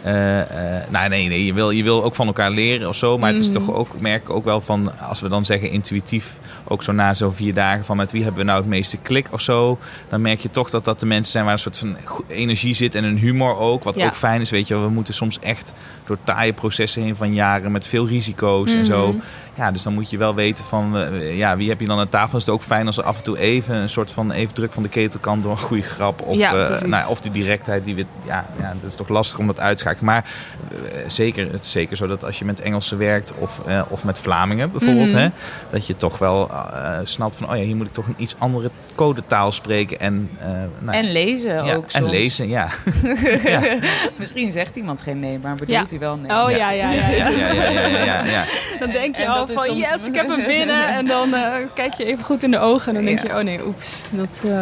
Uh, 0.07 0.38
uh, 0.38 0.44
nou, 0.88 1.09
nee, 1.09 1.29
nee, 1.29 1.44
je 1.44 1.53
wil, 1.53 1.70
je 1.70 1.83
wil 1.83 2.05
ook 2.05 2.14
van 2.14 2.27
elkaar 2.27 2.51
leren 2.51 2.88
of 2.88 2.96
zo. 2.96 3.18
Maar 3.18 3.31
mm. 3.31 3.37
het 3.37 3.46
is 3.46 3.53
toch 3.53 3.70
ook, 3.72 4.01
merk 4.01 4.31
ook 4.31 4.44
wel 4.44 4.61
van, 4.61 4.98
als 4.98 5.20
we 5.20 5.29
dan 5.29 5.44
zeggen 5.44 5.70
intuïtief, 5.70 6.38
ook 6.64 6.83
zo 6.83 6.92
na 6.92 7.14
zo'n 7.14 7.35
vier 7.35 7.55
dagen 7.55 7.85
van 7.85 7.96
met 7.96 8.12
wie 8.12 8.22
hebben 8.22 8.40
we 8.40 8.46
nou 8.46 8.61
het 8.61 8.68
meeste 8.68 8.96
klik 8.96 9.29
of 9.31 9.40
zo. 9.40 9.79
Dan 10.09 10.20
merk 10.20 10.40
je 10.40 10.51
toch 10.51 10.70
dat 10.70 10.85
dat 10.85 11.01
de 11.01 11.07
mensen 11.07 11.33
zijn 11.33 11.44
waar 11.44 11.53
een 11.53 11.59
soort 11.59 11.79
van 11.79 11.96
energie 12.27 12.74
zit 12.74 12.94
en 12.94 13.05
een 13.05 13.18
humor 13.18 13.57
ook. 13.57 13.85
Wat 13.85 13.94
ja. 13.94 14.07
ook 14.07 14.14
fijn 14.14 14.40
is, 14.40 14.51
weet 14.51 14.68
je. 14.68 14.79
We 14.79 14.88
moeten 14.88 15.14
soms 15.14 15.38
echt 15.40 15.74
door 16.07 16.18
taaie 16.24 16.53
processen 16.53 17.03
heen 17.03 17.16
van 17.16 17.35
jaren 17.35 17.72
met 17.72 17.87
veel 17.87 18.07
risico's 18.07 18.72
mm. 18.72 18.79
en 18.79 18.85
zo. 18.85 19.16
Ja, 19.59 19.71
dus 19.71 19.83
dan 19.83 19.94
moet 19.94 20.11
je 20.11 20.18
wel 20.18 20.35
weten 20.35 20.64
van, 20.64 20.97
uh, 20.97 21.37
ja, 21.37 21.57
wie 21.57 21.68
heb 21.68 21.81
je 21.81 21.87
dan 21.87 21.99
aan 21.99 22.09
tafel? 22.09 22.38
Is 22.38 22.44
het 22.44 22.55
ook 22.55 22.62
fijn 22.62 22.87
als 22.87 22.99
er 22.99 23.05
af 23.05 23.16
en 23.16 23.23
toe 23.23 23.38
even 23.38 23.75
een 23.75 23.88
soort 23.88 24.12
van 24.12 24.31
even 24.31 24.55
druk 24.55 24.73
van 24.73 24.83
de 24.83 24.88
ketel 24.88 25.21
kan 25.21 25.42
door 25.42 25.51
een 25.51 25.59
goede 25.59 25.83
grap. 25.83 26.23
Of, 26.23 26.37
ja, 26.37 26.79
nou, 26.87 27.09
of 27.09 27.21
die 27.21 27.31
directheid 27.31 27.85
die 27.85 27.94
we, 27.94 28.05
ja, 28.27 28.47
ja, 28.61 28.75
dat 28.81 28.90
is 28.90 28.97
toch 28.97 29.09
lastig 29.09 29.38
om 29.38 29.47
dat 29.47 29.61
uit 29.61 29.77
te 29.77 29.83
schakelen. 29.83 30.05
Maar 30.05 30.25
uh, 30.73 30.79
zeker, 31.07 31.53
het 31.53 31.61
is 31.61 31.73
zeker 31.73 31.97
zo 31.97 32.07
dat 32.07 32.25
als 32.25 32.38
je 32.38 32.44
met 32.44 32.61
Engelsen 32.61 32.99
werkt 32.99 33.35
of, 33.38 33.61
uh, 33.68 33.83
of 33.88 34.05
met 34.05 34.21
Vlamingen 34.21 34.71
bijvoorbeeld, 34.71 35.12
mm. 35.12 35.18
hè, 35.18 35.29
dat 35.71 35.87
je 35.87 35.97
toch 35.97 36.18
wel 36.18 36.51
uh, 36.51 36.99
snapt 37.03 37.37
van, 37.37 37.51
oh 37.51 37.57
ja, 37.57 37.62
hier 37.62 37.77
moet 37.77 37.87
ik 37.87 37.92
toch 37.92 38.07
een 38.07 38.14
iets 38.16 38.35
andere 38.38 38.71
codetaal 38.94 39.53
spreken. 39.53 40.01
En, 40.01 40.31
nou, 40.79 40.97
en 40.97 41.12
lezen 41.12 41.64
ja, 41.64 41.75
ook 41.75 41.85
En 41.85 41.90
soms. 41.90 42.11
lezen, 42.11 42.49
ja. 42.49 42.68
ja. 43.44 43.79
Misschien 44.16 44.53
zegt 44.53 44.77
iemand 44.77 45.01
geen 45.01 45.21
nee, 45.21 45.38
maar 45.38 45.55
bedoelt 45.55 45.79
ja. 45.79 45.87
hij 45.88 45.99
wel 45.99 46.16
nee. 46.16 46.31
Oh 46.31 46.51
ja, 46.51 46.71
ja, 46.71 46.90
ja. 46.90 47.09
ja, 47.11 47.29
ja, 47.29 47.87
ja, 48.05 48.25
ja 48.25 48.44
Dan 48.81 48.90
denk 48.90 49.16
je 49.16 49.29
van, 49.53 49.77
yes, 49.77 50.07
ik 50.07 50.15
heb 50.15 50.29
hem 50.29 50.45
binnen. 50.47 50.87
En 50.99 51.07
dan 51.07 51.35
kijk 51.75 51.95
je 51.95 52.05
even 52.05 52.25
goed 52.25 52.43
in 52.43 52.51
de 52.51 52.59
ogen 52.59 52.89
en 52.89 52.95
dan 52.95 53.05
denk 53.05 53.19
je, 53.19 53.37
oh 53.39 53.43
nee, 53.43 53.67
oeps. 53.67 54.07
Dat, 54.11 54.53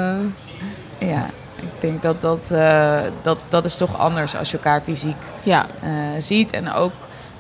ja. 0.99 1.27
Ik 1.57 1.81
denk 1.81 2.03
dat 2.03 2.21
dat, 2.21 2.49
uh, 2.53 3.01
dat 3.23 3.39
dat 3.49 3.65
is 3.65 3.77
toch 3.77 3.99
anders 3.99 4.37
als 4.37 4.51
je 4.51 4.57
elkaar 4.57 4.81
fysiek 4.81 5.17
ja. 5.43 5.67
ziet. 6.19 6.53
En 6.53 6.73
ook 6.73 6.93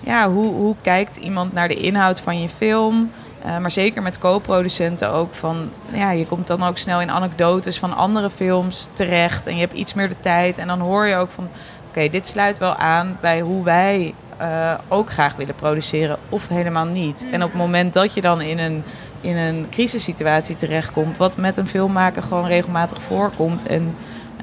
ja, 0.06 0.30
hoe, 0.30 0.54
hoe 0.54 0.74
kijkt 0.80 1.16
iemand 1.16 1.52
naar 1.52 1.68
de 1.68 1.74
inhoud 1.74 2.20
van 2.20 2.40
je 2.40 2.48
film. 2.48 3.10
Uh, 3.46 3.58
maar 3.58 3.70
zeker 3.70 4.02
met 4.02 4.18
co-producenten 4.18 5.12
ook 5.12 5.34
van... 5.34 5.70
Ja, 5.92 6.10
je 6.10 6.26
komt 6.26 6.46
dan 6.46 6.62
ook 6.62 6.78
snel 6.78 7.00
in 7.00 7.10
anekdotes 7.10 7.78
van 7.78 7.96
andere 7.96 8.30
films 8.30 8.88
terecht. 8.92 9.46
En 9.46 9.54
je 9.54 9.60
hebt 9.60 9.72
iets 9.72 9.94
meer 9.94 10.08
de 10.08 10.20
tijd. 10.20 10.58
En 10.58 10.66
dan 10.66 10.80
hoor 10.80 11.06
je 11.06 11.16
ook 11.16 11.30
van... 11.30 11.44
Oké, 11.44 11.54
okay, 11.88 12.10
dit 12.10 12.26
sluit 12.26 12.58
wel 12.58 12.74
aan 12.74 13.18
bij 13.20 13.40
hoe 13.40 13.64
wij 13.64 14.14
ook 14.88 15.10
graag 15.10 15.36
willen 15.36 15.54
produceren. 15.54 16.16
Of 16.28 16.48
helemaal 16.48 16.86
niet. 16.86 17.26
En 17.32 17.42
op 17.42 17.48
het 17.50 17.60
moment 17.60 17.92
dat 17.92 18.14
je 18.14 18.20
dan 18.20 18.40
in 18.40 18.58
een 18.58 18.82
in 19.20 19.36
een 19.36 19.66
crisissituatie 19.70 20.56
terechtkomt, 20.56 21.16
wat 21.16 21.36
met 21.36 21.56
een 21.56 21.68
filmmaker 21.68 22.22
gewoon 22.22 22.46
regelmatig 22.46 23.02
voorkomt. 23.02 23.66
En 23.66 23.94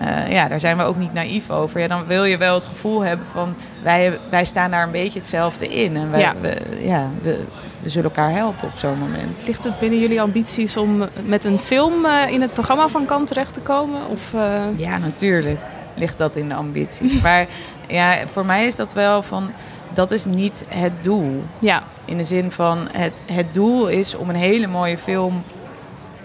uh, 0.02 0.32
ja, 0.32 0.48
daar 0.48 0.60
zijn 0.60 0.78
we 0.78 0.84
ook 0.84 0.98
niet 0.98 1.14
naïef 1.14 1.50
over. 1.50 1.80
Ja, 1.80 1.88
dan 1.88 2.06
wil 2.06 2.24
je 2.24 2.38
wel 2.38 2.54
het 2.54 2.66
gevoel 2.66 3.02
hebben 3.02 3.26
van 3.26 3.56
wij, 3.84 4.20
wij 4.30 4.46
staan 4.46 4.72
daar 4.72 4.84
een 4.84 4.92
beetje 4.92 5.20
hetzelfde 5.20 5.68
in. 5.68 5.96
En 5.96 6.12
wij, 6.12 6.20
ja. 6.20 6.34
We, 6.42 6.58
ja, 6.80 7.08
we, 7.22 7.44
we 7.80 7.90
zullen 7.90 8.10
elkaar 8.10 8.32
helpen 8.32 8.68
op 8.68 8.78
zo'n 8.78 9.00
moment. 9.00 9.44
Ligt 9.46 9.64
het 9.64 9.80
binnen 9.80 10.00
jullie 10.00 10.22
ambities 10.22 10.78
om 10.78 11.04
met 11.26 11.44
een 11.44 11.60
film 11.60 12.06
uh, 12.06 12.32
in 12.32 12.42
het 12.42 12.54
programma 12.54 12.88
van 12.88 13.06
Kamp 13.06 13.28
terecht 13.28 13.54
te 13.54 13.60
komen? 13.60 14.00
Of, 14.08 14.34
uh... 14.36 14.62
Ja, 14.76 14.98
natuurlijk 14.98 15.60
ligt 15.96 16.18
dat 16.18 16.36
in 16.36 16.48
de 16.48 16.56
ambities. 16.56 17.22
maar 17.22 17.48
ja, 17.88 18.28
voor 18.28 18.46
mij 18.46 18.66
is 18.66 18.76
dat 18.76 18.94
wel 18.94 19.22
van 19.22 19.52
dat 19.94 20.12
is 20.12 20.26
niet 20.26 20.64
het 20.68 20.94
doel. 21.02 21.44
Ja. 21.60 21.84
In 22.06 22.18
de 22.18 22.24
zin 22.24 22.52
van 22.52 22.88
het, 22.92 23.22
het 23.32 23.54
doel 23.54 23.88
is 23.88 24.16
om 24.16 24.30
een 24.30 24.36
hele 24.36 24.68
mooie 24.68 24.98
film 24.98 25.44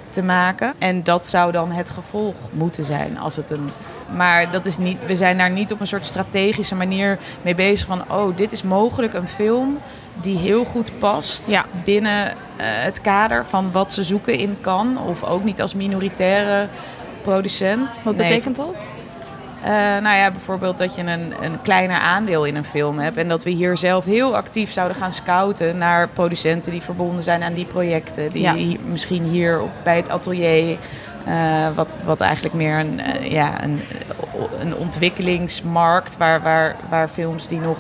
te 0.09 0.23
maken. 0.23 0.75
En 0.79 1.03
dat 1.03 1.27
zou 1.27 1.53
dan 1.53 1.71
het 1.71 1.91
gevolg 1.91 2.35
moeten 2.53 2.85
zijn 2.85 3.19
als 3.19 3.37
het 3.37 3.51
een. 3.51 3.69
Maar 4.17 4.51
dat 4.51 4.67
is 4.67 4.79
niet, 4.79 4.99
we 5.07 5.17
zijn 5.17 5.39
daar 5.39 5.51
niet 5.51 5.73
op 5.73 5.81
een 5.81 5.87
soort 5.87 6.07
strategische 6.07 6.75
manier 6.75 7.19
mee 7.43 7.55
bezig 7.55 7.87
van 7.87 8.03
oh, 8.11 8.37
dit 8.37 8.53
is 8.53 8.63
mogelijk 8.63 9.15
een 9.15 9.29
film 9.29 9.79
die 10.21 10.39
heel 10.39 10.65
goed 10.65 10.99
past 10.99 11.49
ja. 11.49 11.65
binnen 11.85 12.27
uh, 12.27 12.33
het 12.59 13.01
kader 13.01 13.47
van 13.47 13.73
wat 13.73 13.93
ze 13.93 14.03
zoeken 14.03 14.39
in 14.39 14.57
kan. 14.61 14.99
Of 15.07 15.25
ook 15.25 15.45
niet 15.45 15.61
als 15.61 15.75
minoritaire 15.75 16.69
producent. 17.23 18.01
Wat 18.05 18.17
nee, 18.17 18.29
betekent 18.29 18.57
dat? 18.57 18.75
Uh, 19.63 19.69
nou 19.75 20.17
ja, 20.17 20.31
bijvoorbeeld 20.31 20.79
dat 20.79 20.95
je 20.95 21.03
een, 21.03 21.35
een 21.41 21.63
kleiner 21.63 21.97
aandeel 21.97 22.45
in 22.45 22.57
een 22.57 22.65
film 22.65 22.99
hebt. 22.99 23.17
En 23.17 23.29
dat 23.29 23.45
we 23.45 23.51
hier 23.51 23.77
zelf 23.77 24.05
heel 24.05 24.37
actief 24.37 24.73
zouden 24.73 24.97
gaan 24.97 25.13
scouten 25.13 25.79
naar 25.79 26.09
producenten 26.09 26.73
die 26.73 26.83
verbonden 26.83 27.25
zijn 27.25 27.43
aan 27.43 27.55
die 27.55 27.65
projecten. 27.65 28.31
Die 28.31 28.79
misschien 28.85 29.25
hier 29.25 29.61
op, 29.61 29.71
bij 29.83 29.97
het 29.97 30.11
atelier. 30.11 30.77
Uh, 31.29 31.69
wat, 31.75 31.95
wat 32.05 32.21
eigenlijk 32.21 32.55
meer 32.55 32.79
een, 32.79 33.01
uh, 33.01 33.31
ja, 33.31 33.63
een, 33.65 33.81
een 34.61 34.77
ontwikkelingsmarkt 34.77 36.17
waar, 36.17 36.43
waar, 36.43 36.77
waar 36.89 37.09
films 37.09 37.49
die 37.49 37.61
nog 37.61 37.79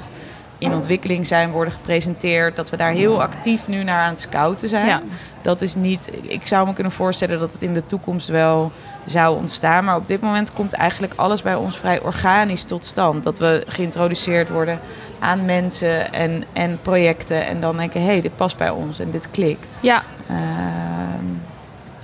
in 0.59 0.73
ontwikkeling 0.73 1.27
zijn, 1.27 1.51
worden 1.51 1.73
gepresenteerd. 1.73 2.57
Dat 2.57 2.71
we 2.71 2.77
daar 2.77 2.91
heel 2.91 3.23
actief 3.23 3.69
nu 3.69 3.83
naar 3.83 4.03
aan 4.03 4.11
het 4.11 4.21
scouten 4.21 4.69
zijn. 4.69 4.87
Ja. 4.87 5.03
Dat 5.43 5.63
is 5.63 5.75
niet. 5.75 6.11
Ik 6.23 6.47
zou 6.47 6.67
me 6.67 6.73
kunnen 6.73 6.93
voorstellen 6.93 7.39
dat 7.39 7.53
het 7.53 7.63
in 7.63 7.75
de 7.75 7.83
toekomst 7.83 8.29
wel 8.29 8.73
zou 9.05 9.37
ontstaan. 9.37 9.85
Maar 9.85 9.97
op 9.97 10.09
dit 10.09 10.21
moment 10.21 10.53
komt 10.53 10.73
eigenlijk 10.73 11.13
alles 11.17 11.43
bij 11.43 11.55
ons 11.55 11.77
vrij 11.77 12.01
organisch 12.01 12.65
tot 12.65 12.85
stand. 12.85 13.25
Dat 13.25 13.39
we 13.39 13.65
geïntroduceerd 13.67 14.49
worden 14.49 14.81
aan 15.19 15.45
mensen 15.45 16.13
en, 16.13 16.45
en 16.53 16.79
projecten. 16.83 17.47
En 17.47 17.61
dan 17.61 17.77
denken, 17.77 18.01
hé, 18.01 18.07
hey, 18.07 18.21
dit 18.21 18.37
past 18.37 18.57
bij 18.57 18.71
ons 18.71 18.99
en 18.99 19.11
dit 19.11 19.31
klikt. 19.31 19.79
Ja. 19.83 20.03
Uh, 20.31 20.37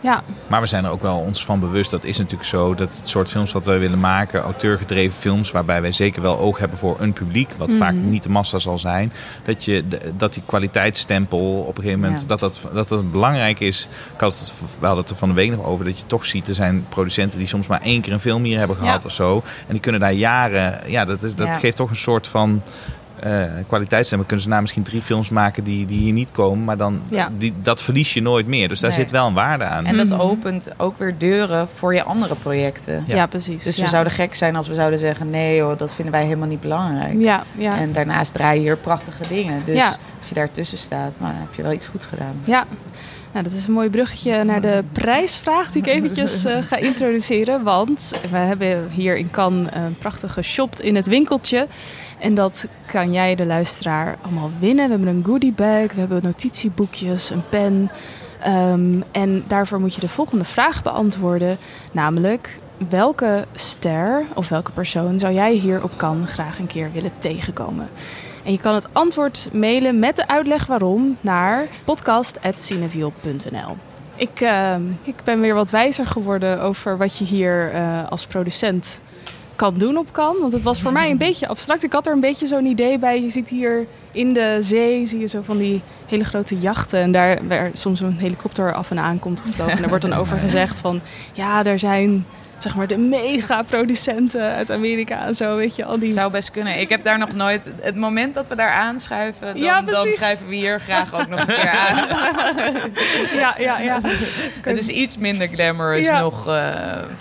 ja. 0.04 0.22
Maar 0.46 0.60
we 0.60 0.66
zijn 0.66 0.84
er 0.84 0.90
ook 0.90 1.02
wel 1.02 1.16
ons 1.16 1.44
van 1.44 1.60
bewust. 1.60 1.90
Dat 1.90 2.04
is 2.04 2.18
natuurlijk 2.18 2.48
zo 2.48 2.74
dat 2.74 2.96
het 2.96 3.08
soort 3.08 3.28
films 3.28 3.52
wat 3.52 3.66
wij 3.66 3.78
willen 3.78 4.00
maken, 4.00 4.40
auteurgedreven 4.40 5.18
films, 5.18 5.50
waarbij 5.50 5.80
wij 5.80 5.92
zeker 5.92 6.22
wel 6.22 6.38
oog 6.38 6.58
hebben 6.58 6.78
voor 6.78 6.96
een 7.00 7.12
publiek, 7.12 7.48
wat 7.56 7.72
vaak 7.78 7.94
Mhm. 7.94 8.08
niet 8.10 8.22
de 8.22 8.28
massa 8.28 8.58
zal 8.58 8.78
zijn, 8.78 9.12
dat, 9.44 9.64
je, 9.64 9.84
dat 10.16 10.34
die 10.34 10.42
kwaliteitsstempel 10.46 11.38
op 11.60 11.76
een 11.76 11.82
gegeven 11.82 12.00
moment, 12.02 12.20
Ja. 12.20 12.26
dat, 12.26 12.40
dat, 12.40 12.60
dat 12.72 12.88
dat 12.88 13.10
belangrijk 13.10 13.60
is. 13.60 13.88
Ik 14.14 14.20
had 14.20 14.38
het, 14.38 14.52
we 14.80 14.86
hadden 14.86 15.02
het 15.04 15.12
er 15.12 15.18
van 15.18 15.28
de 15.28 15.34
week 15.34 15.50
nog 15.50 15.64
over, 15.64 15.84
dat 15.84 15.98
je 15.98 16.06
toch 16.06 16.24
ziet, 16.24 16.48
er 16.48 16.54
zijn 16.54 16.86
producenten 16.88 17.38
die 17.38 17.48
soms 17.48 17.66
maar 17.66 17.80
één 17.80 18.00
keer 18.00 18.12
een 18.12 18.20
film 18.20 18.44
hier 18.44 18.58
hebben 18.58 18.76
gehad 18.76 19.00
Ja. 19.02 19.06
of 19.08 19.12
zo. 19.12 19.36
En 19.36 19.70
die 19.72 19.80
kunnen 19.80 20.00
daar 20.00 20.12
jaren, 20.12 20.90
ja, 20.90 21.04
dat, 21.04 21.22
is, 21.22 21.34
dat 21.34 21.46
Ja. 21.46 21.52
geeft 21.52 21.76
toch 21.76 21.90
een 21.90 21.96
soort 21.96 22.28
van 22.28 22.62
eh 23.20 23.42
kwaliteitsstempel. 23.66 24.26
Kunnen 24.28 24.44
ze 24.44 24.50
na 24.50 24.60
misschien 24.60 24.82
drie 24.82 25.02
films 25.02 25.30
maken 25.30 25.64
die, 25.64 25.86
die 25.86 25.98
hier 25.98 26.12
niet 26.12 26.30
komen, 26.30 26.64
maar 26.64 26.76
dan, 26.76 27.00
Ja. 27.10 27.28
die, 27.38 27.54
dat 27.62 27.82
verlies 27.82 28.14
je 28.14 28.22
nooit 28.22 28.46
meer. 28.46 28.68
Dus 28.68 28.80
daar 28.80 28.90
Nee. 28.90 28.98
zit 28.98 29.10
wel 29.10 29.26
een 29.26 29.34
waarde 29.34 29.64
aan. 29.64 29.86
En 29.86 29.96
dat 29.96 30.08
Mhm. 30.08 30.20
opent 30.20 30.68
ook 30.76 30.98
weer 30.98 31.14
deuren 31.18 31.68
voor 31.68 31.94
je 31.94 32.02
andere 32.02 32.34
projecten. 32.34 33.04
Ja, 33.06 33.14
Ja. 33.16 33.26
precies. 33.26 33.62
Dus 33.64 33.76
ja. 33.76 33.82
we 33.82 33.88
zouden 33.88 34.12
gek 34.12 34.34
zijn 34.34 34.56
als 34.56 34.68
we 34.68 34.74
zouden 34.74 34.98
zeggen: 34.98 35.30
nee, 35.30 35.60
hoor, 35.60 35.76
dat 35.76 35.94
vinden 35.94 36.12
wij 36.14 36.24
helemaal 36.24 36.48
niet 36.48 36.60
belangrijk. 36.60 37.20
Ja, 37.20 37.42
ja. 37.58 37.78
En 37.78 37.92
daarnaast 37.92 38.32
draai 38.32 38.54
je 38.56 38.60
hier 38.62 38.76
prachtige 38.76 39.24
dingen. 39.28 39.62
Dus 39.64 39.76
Ja. 39.76 39.86
als 40.20 40.28
je 40.28 40.34
daartussen 40.34 40.78
staat, 40.78 41.12
nou, 41.18 41.32
dan 41.32 41.40
heb 41.40 41.54
je 41.54 41.62
wel 41.62 41.72
iets 41.72 41.86
goed 41.86 42.04
gedaan. 42.04 42.34
Ja, 42.44 42.64
nou, 43.34 43.46
dat 43.46 43.54
is 43.54 43.66
een 43.66 43.72
mooi 43.72 43.90
bruggetje 43.90 44.44
naar 44.44 44.60
de 44.60 44.84
prijsvraag 44.92 45.72
die 45.72 45.82
ik 45.82 45.88
eventjes 45.88 46.44
eh, 46.44 46.62
ga 46.62 46.76
introduceren. 46.76 47.62
Want 47.62 48.12
we 48.30 48.36
hebben 48.36 48.88
hier 48.90 49.16
in 49.16 49.30
Cannes 49.30 49.68
een 49.72 49.98
prachtige 49.98 50.42
shop 50.42 50.80
in 50.80 50.94
het 50.94 51.06
winkeltje. 51.06 51.66
En 52.18 52.34
dat 52.34 52.66
kan 52.86 53.12
jij, 53.12 53.34
de 53.34 53.46
luisteraar, 53.46 54.18
allemaal 54.22 54.50
winnen. 54.58 54.84
We 54.84 54.90
hebben 54.90 55.16
een 55.16 55.24
goodie 55.24 55.52
bag, 55.52 55.92
we 55.92 56.00
hebben 56.00 56.22
notitieboekjes, 56.22 57.30
een 57.30 57.48
pen. 57.48 57.90
Ehm, 58.40 59.00
en 59.12 59.44
daarvoor 59.46 59.80
moet 59.80 59.94
je 59.94 60.00
de 60.00 60.08
volgende 60.08 60.44
vraag 60.44 60.82
beantwoorden. 60.82 61.58
Namelijk, 61.92 62.58
welke 62.88 63.44
ster 63.54 64.24
of 64.34 64.48
welke 64.48 64.72
persoon 64.72 65.18
zou 65.18 65.32
jij 65.32 65.52
hier 65.52 65.82
op 65.82 65.96
Cannes 65.96 66.32
graag 66.32 66.58
een 66.58 66.66
keer 66.66 66.92
willen 66.92 67.12
tegenkomen? 67.18 67.88
En 68.44 68.52
je 68.52 68.58
kan 68.58 68.74
het 68.74 68.88
antwoord 68.92 69.48
mailen 69.52 69.98
met 69.98 70.16
de 70.16 70.28
uitleg 70.28 70.66
waarom 70.66 71.16
naar 71.20 71.66
podcast.cineviel.nl. 71.84 73.76
Ik, 74.16 74.40
eh, 74.40 74.74
ik 75.02 75.14
ben 75.24 75.40
weer 75.40 75.54
wat 75.54 75.70
wijzer 75.70 76.06
geworden 76.06 76.60
over 76.60 76.96
wat 76.96 77.18
je 77.18 77.24
hier 77.24 77.72
eh, 77.72 78.08
als 78.08 78.26
producent 78.26 79.00
kan 79.56 79.78
doen 79.78 79.96
op 79.96 80.12
kan. 80.12 80.36
Want 80.40 80.52
het 80.52 80.62
was 80.62 80.80
voor 80.80 80.92
mij 80.92 81.10
een 81.10 81.18
beetje 81.18 81.48
abstract. 81.48 81.82
Ik 81.82 81.92
had 81.92 82.06
er 82.06 82.12
een 82.12 82.20
beetje 82.20 82.46
zo'n 82.46 82.66
idee 82.66 82.98
bij. 82.98 83.22
Je 83.22 83.30
ziet 83.30 83.48
hier 83.48 83.86
in 84.12 84.32
de 84.32 84.58
zee, 84.60 85.06
zie 85.06 85.20
je 85.20 85.26
zo 85.26 85.40
van 85.42 85.58
die 85.58 85.82
hele 86.06 86.24
grote 86.24 86.58
jachten. 86.58 87.00
En 87.00 87.12
daar 87.12 87.46
waar 87.48 87.70
soms 87.72 88.00
een 88.00 88.18
helikopter 88.18 88.74
af 88.74 88.90
en 88.90 88.98
aan 88.98 89.18
komt 89.18 89.40
gevlogen. 89.40 89.72
En 89.72 89.80
daar 89.80 89.88
wordt 89.88 90.08
dan 90.08 90.18
over 90.18 90.36
gezegd 90.36 90.80
van... 90.80 91.00
Ja, 91.32 91.64
er 91.64 91.78
zijn 91.78 92.26
zeg 92.58 92.74
maar 92.76 92.86
de 92.86 92.98
mega-producenten 92.98 94.54
uit 94.54 94.70
Amerika 94.70 95.26
en 95.26 95.34
zo, 95.34 95.56
weet 95.56 95.76
je. 95.76 95.84
Al 95.84 95.98
die... 95.98 96.12
Zou 96.12 96.30
best 96.30 96.50
kunnen. 96.50 96.80
Ik 96.80 96.88
heb 96.88 97.04
daar 97.04 97.18
nog 97.18 97.32
nooit... 97.32 97.72
Het 97.80 97.96
moment 97.96 98.34
dat 98.34 98.48
we 98.48 98.56
daar 98.56 98.70
aanschuiven, 98.72 99.46
dan, 99.46 99.56
Ja, 99.62 99.82
dan 99.82 100.06
schrijven 100.10 100.48
we 100.48 100.54
hier 100.54 100.80
graag 100.80 101.14
ook 101.14 101.28
nog 101.28 101.40
een 101.40 101.46
keer 101.46 101.70
aan. 101.88 101.96
Ja, 103.34 103.54
ja, 103.58 103.78
ja. 103.80 104.00
Het 104.62 104.78
is 104.78 104.88
iets 104.88 105.16
minder 105.18 105.48
glamorous 105.48 106.04
Ja. 106.04 106.20
nog 106.20 106.46
eh, 106.48 106.72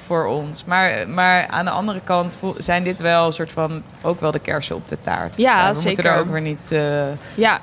voor 0.05 0.25
ons. 0.25 0.63
Maar, 0.65 1.09
maar 1.09 1.47
aan 1.47 1.65
de 1.65 1.71
andere 1.71 2.01
kant 2.03 2.37
zijn 2.57 2.83
dit 2.83 2.99
wel 2.99 3.25
een 3.25 3.31
soort 3.33 3.51
van... 3.51 3.83
ook 4.01 4.19
wel 4.19 4.31
de 4.31 4.39
kersen 4.39 4.75
op 4.75 4.87
de 4.87 4.97
taart. 5.01 5.37
Ja, 5.37 5.61
Eh, 5.61 5.67
we 5.67 5.73
zeker. 5.75 5.85
moeten 5.85 6.03
daar 6.03 6.19
ook 6.19 6.31
weer 6.31 6.41
niet 6.41 6.71
eh, 6.71 7.03
Ja, 7.33 7.59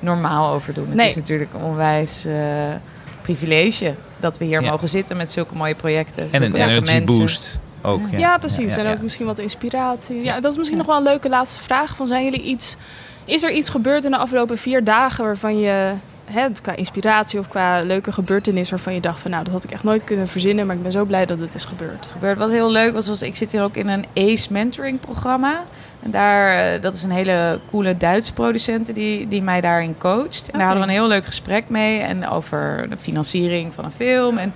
normaal 0.00 0.52
over 0.52 0.74
doen. 0.74 0.86
Het 0.86 0.94
Nee. 0.94 1.06
is 1.06 1.16
natuurlijk 1.16 1.52
een 1.54 1.62
onwijs 1.62 2.26
privilege... 3.22 3.94
dat 4.20 4.38
we 4.38 4.44
hier 4.44 4.62
Ja. 4.62 4.70
mogen 4.70 4.88
zitten 4.88 5.16
met 5.16 5.30
zulke 5.30 5.54
mooie 5.54 5.74
projecten. 5.74 6.28
En 6.32 6.42
een 6.42 6.54
energy 6.54 6.92
mensen. 6.92 7.04
boost 7.18 7.58
ook. 7.82 8.00
Ja, 8.10 8.18
Ja, 8.18 8.38
precies. 8.38 8.74
Ja, 8.74 8.80
en 8.80 8.86
ja, 8.88 8.92
ook 8.92 9.02
misschien 9.02 9.26
wat 9.26 9.38
inspiratie. 9.38 10.22
Ja, 10.24 10.40
dat 10.40 10.50
is 10.52 10.56
misschien 10.58 10.78
Ja. 10.78 10.84
nog 10.84 10.92
wel 10.94 10.96
een 11.06 11.10
leuke 11.12 11.28
laatste 11.28 11.62
vraag. 11.62 11.96
Van 11.96 12.06
zijn 12.06 12.24
jullie 12.24 12.42
iets, 12.42 12.76
is 13.24 13.42
er 13.42 13.50
iets 13.52 13.68
gebeurd 13.68 14.04
in 14.04 14.10
de 14.10 14.16
afgelopen 14.18 14.58
vier 14.58 14.84
dagen 14.84 15.24
waarvan 15.24 15.58
je, 15.58 15.92
hè, 16.30 16.46
qua 16.62 16.76
inspiratie 16.76 17.38
of 17.38 17.48
qua 17.48 17.82
leuke 17.82 18.12
gebeurtenis, 18.12 18.70
waarvan 18.70 18.94
je 18.94 19.00
dacht 19.00 19.20
van 19.20 19.30
nou, 19.30 19.44
dat 19.44 19.52
had 19.52 19.64
ik 19.64 19.70
echt 19.70 19.84
nooit 19.84 20.04
kunnen 20.04 20.28
verzinnen, 20.28 20.66
maar 20.66 20.76
ik 20.76 20.82
ben 20.82 20.92
zo 20.92 21.04
blij 21.04 21.26
dat 21.26 21.38
het 21.38 21.54
is 21.54 21.64
gebeurd. 21.64 22.06
gebeurd. 22.12 22.38
Wat 22.38 22.50
heel 22.50 22.70
leuk 22.70 22.92
was, 22.92 23.08
was 23.08 23.22
ik 23.22 23.36
zit 23.36 23.52
hier 23.52 23.62
ook 23.62 23.76
in 23.76 23.88
een 23.88 24.06
ACE 24.14 24.52
mentoring 24.52 25.00
programma. 25.00 25.64
En 26.02 26.10
daar, 26.10 26.74
eh, 26.74 26.82
dat 26.82 26.94
is 26.94 27.02
een 27.02 27.10
hele 27.10 27.60
coole 27.70 27.96
Duitse 27.96 28.32
producent 28.32 28.94
die, 28.94 29.28
die 29.28 29.42
mij 29.42 29.60
daarin 29.60 29.98
coacht. 29.98 30.50
En 30.50 30.58
daar 30.58 30.68
hadden 30.68 30.86
we 30.86 30.92
een 30.92 30.98
heel 30.98 31.08
leuk 31.08 31.26
gesprek 31.26 31.68
mee. 31.68 32.00
En 32.00 32.28
over 32.28 32.86
de 32.90 32.98
financiering 32.98 33.74
van 33.74 33.84
een 33.84 33.90
film. 33.90 34.38
En 34.38 34.52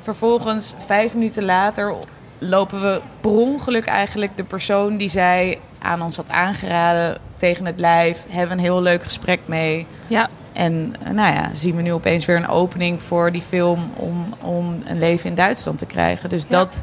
vervolgens, 0.00 0.74
vijf 0.86 1.14
minuten 1.14 1.44
later, 1.44 1.94
lopen 2.38 2.80
we 2.80 3.00
per 3.20 3.30
ongeluk 3.30 3.84
eigenlijk 3.84 4.36
de 4.36 4.44
persoon 4.44 4.96
die 4.96 5.08
zij 5.08 5.58
aan 5.78 6.02
ons 6.02 6.16
had 6.16 6.30
aangeraden 6.30 7.18
tegen 7.36 7.66
het 7.66 7.78
lijf. 7.78 8.24
Hebben 8.28 8.56
een 8.56 8.64
heel 8.64 8.82
leuk 8.82 9.04
gesprek 9.04 9.40
mee. 9.44 9.86
Ja, 10.06 10.28
En 10.56 10.94
eh, 11.02 11.10
nou 11.12 11.34
ja, 11.34 11.50
zien 11.52 11.76
we 11.76 11.82
nu 11.82 11.92
opeens 11.92 12.24
weer 12.24 12.36
een 12.36 12.48
opening 12.48 13.02
voor 13.02 13.32
die 13.32 13.42
film 13.42 13.90
om, 13.96 14.34
om 14.40 14.82
een 14.86 14.98
leven 14.98 15.28
in 15.30 15.34
Duitsland 15.34 15.78
te 15.78 15.86
krijgen. 15.86 16.28
Dus 16.28 16.42
Ja. 16.42 16.48
dat, 16.48 16.80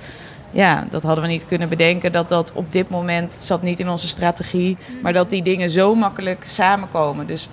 ja, 0.51 0.85
dat 0.89 1.03
hadden 1.03 1.23
we 1.23 1.29
niet 1.29 1.45
kunnen 1.45 1.69
bedenken. 1.69 2.11
Dat 2.11 2.29
dat 2.29 2.51
op 2.53 2.71
dit 2.71 2.89
moment 2.89 3.31
zat 3.31 3.61
niet 3.61 3.79
in 3.79 3.89
onze 3.89 4.07
strategie. 4.07 4.77
Maar 5.01 5.13
dat 5.13 5.29
die 5.29 5.43
dingen 5.43 5.69
zo 5.69 5.95
makkelijk 5.95 6.43
samenkomen. 6.47 7.27
Dus 7.27 7.49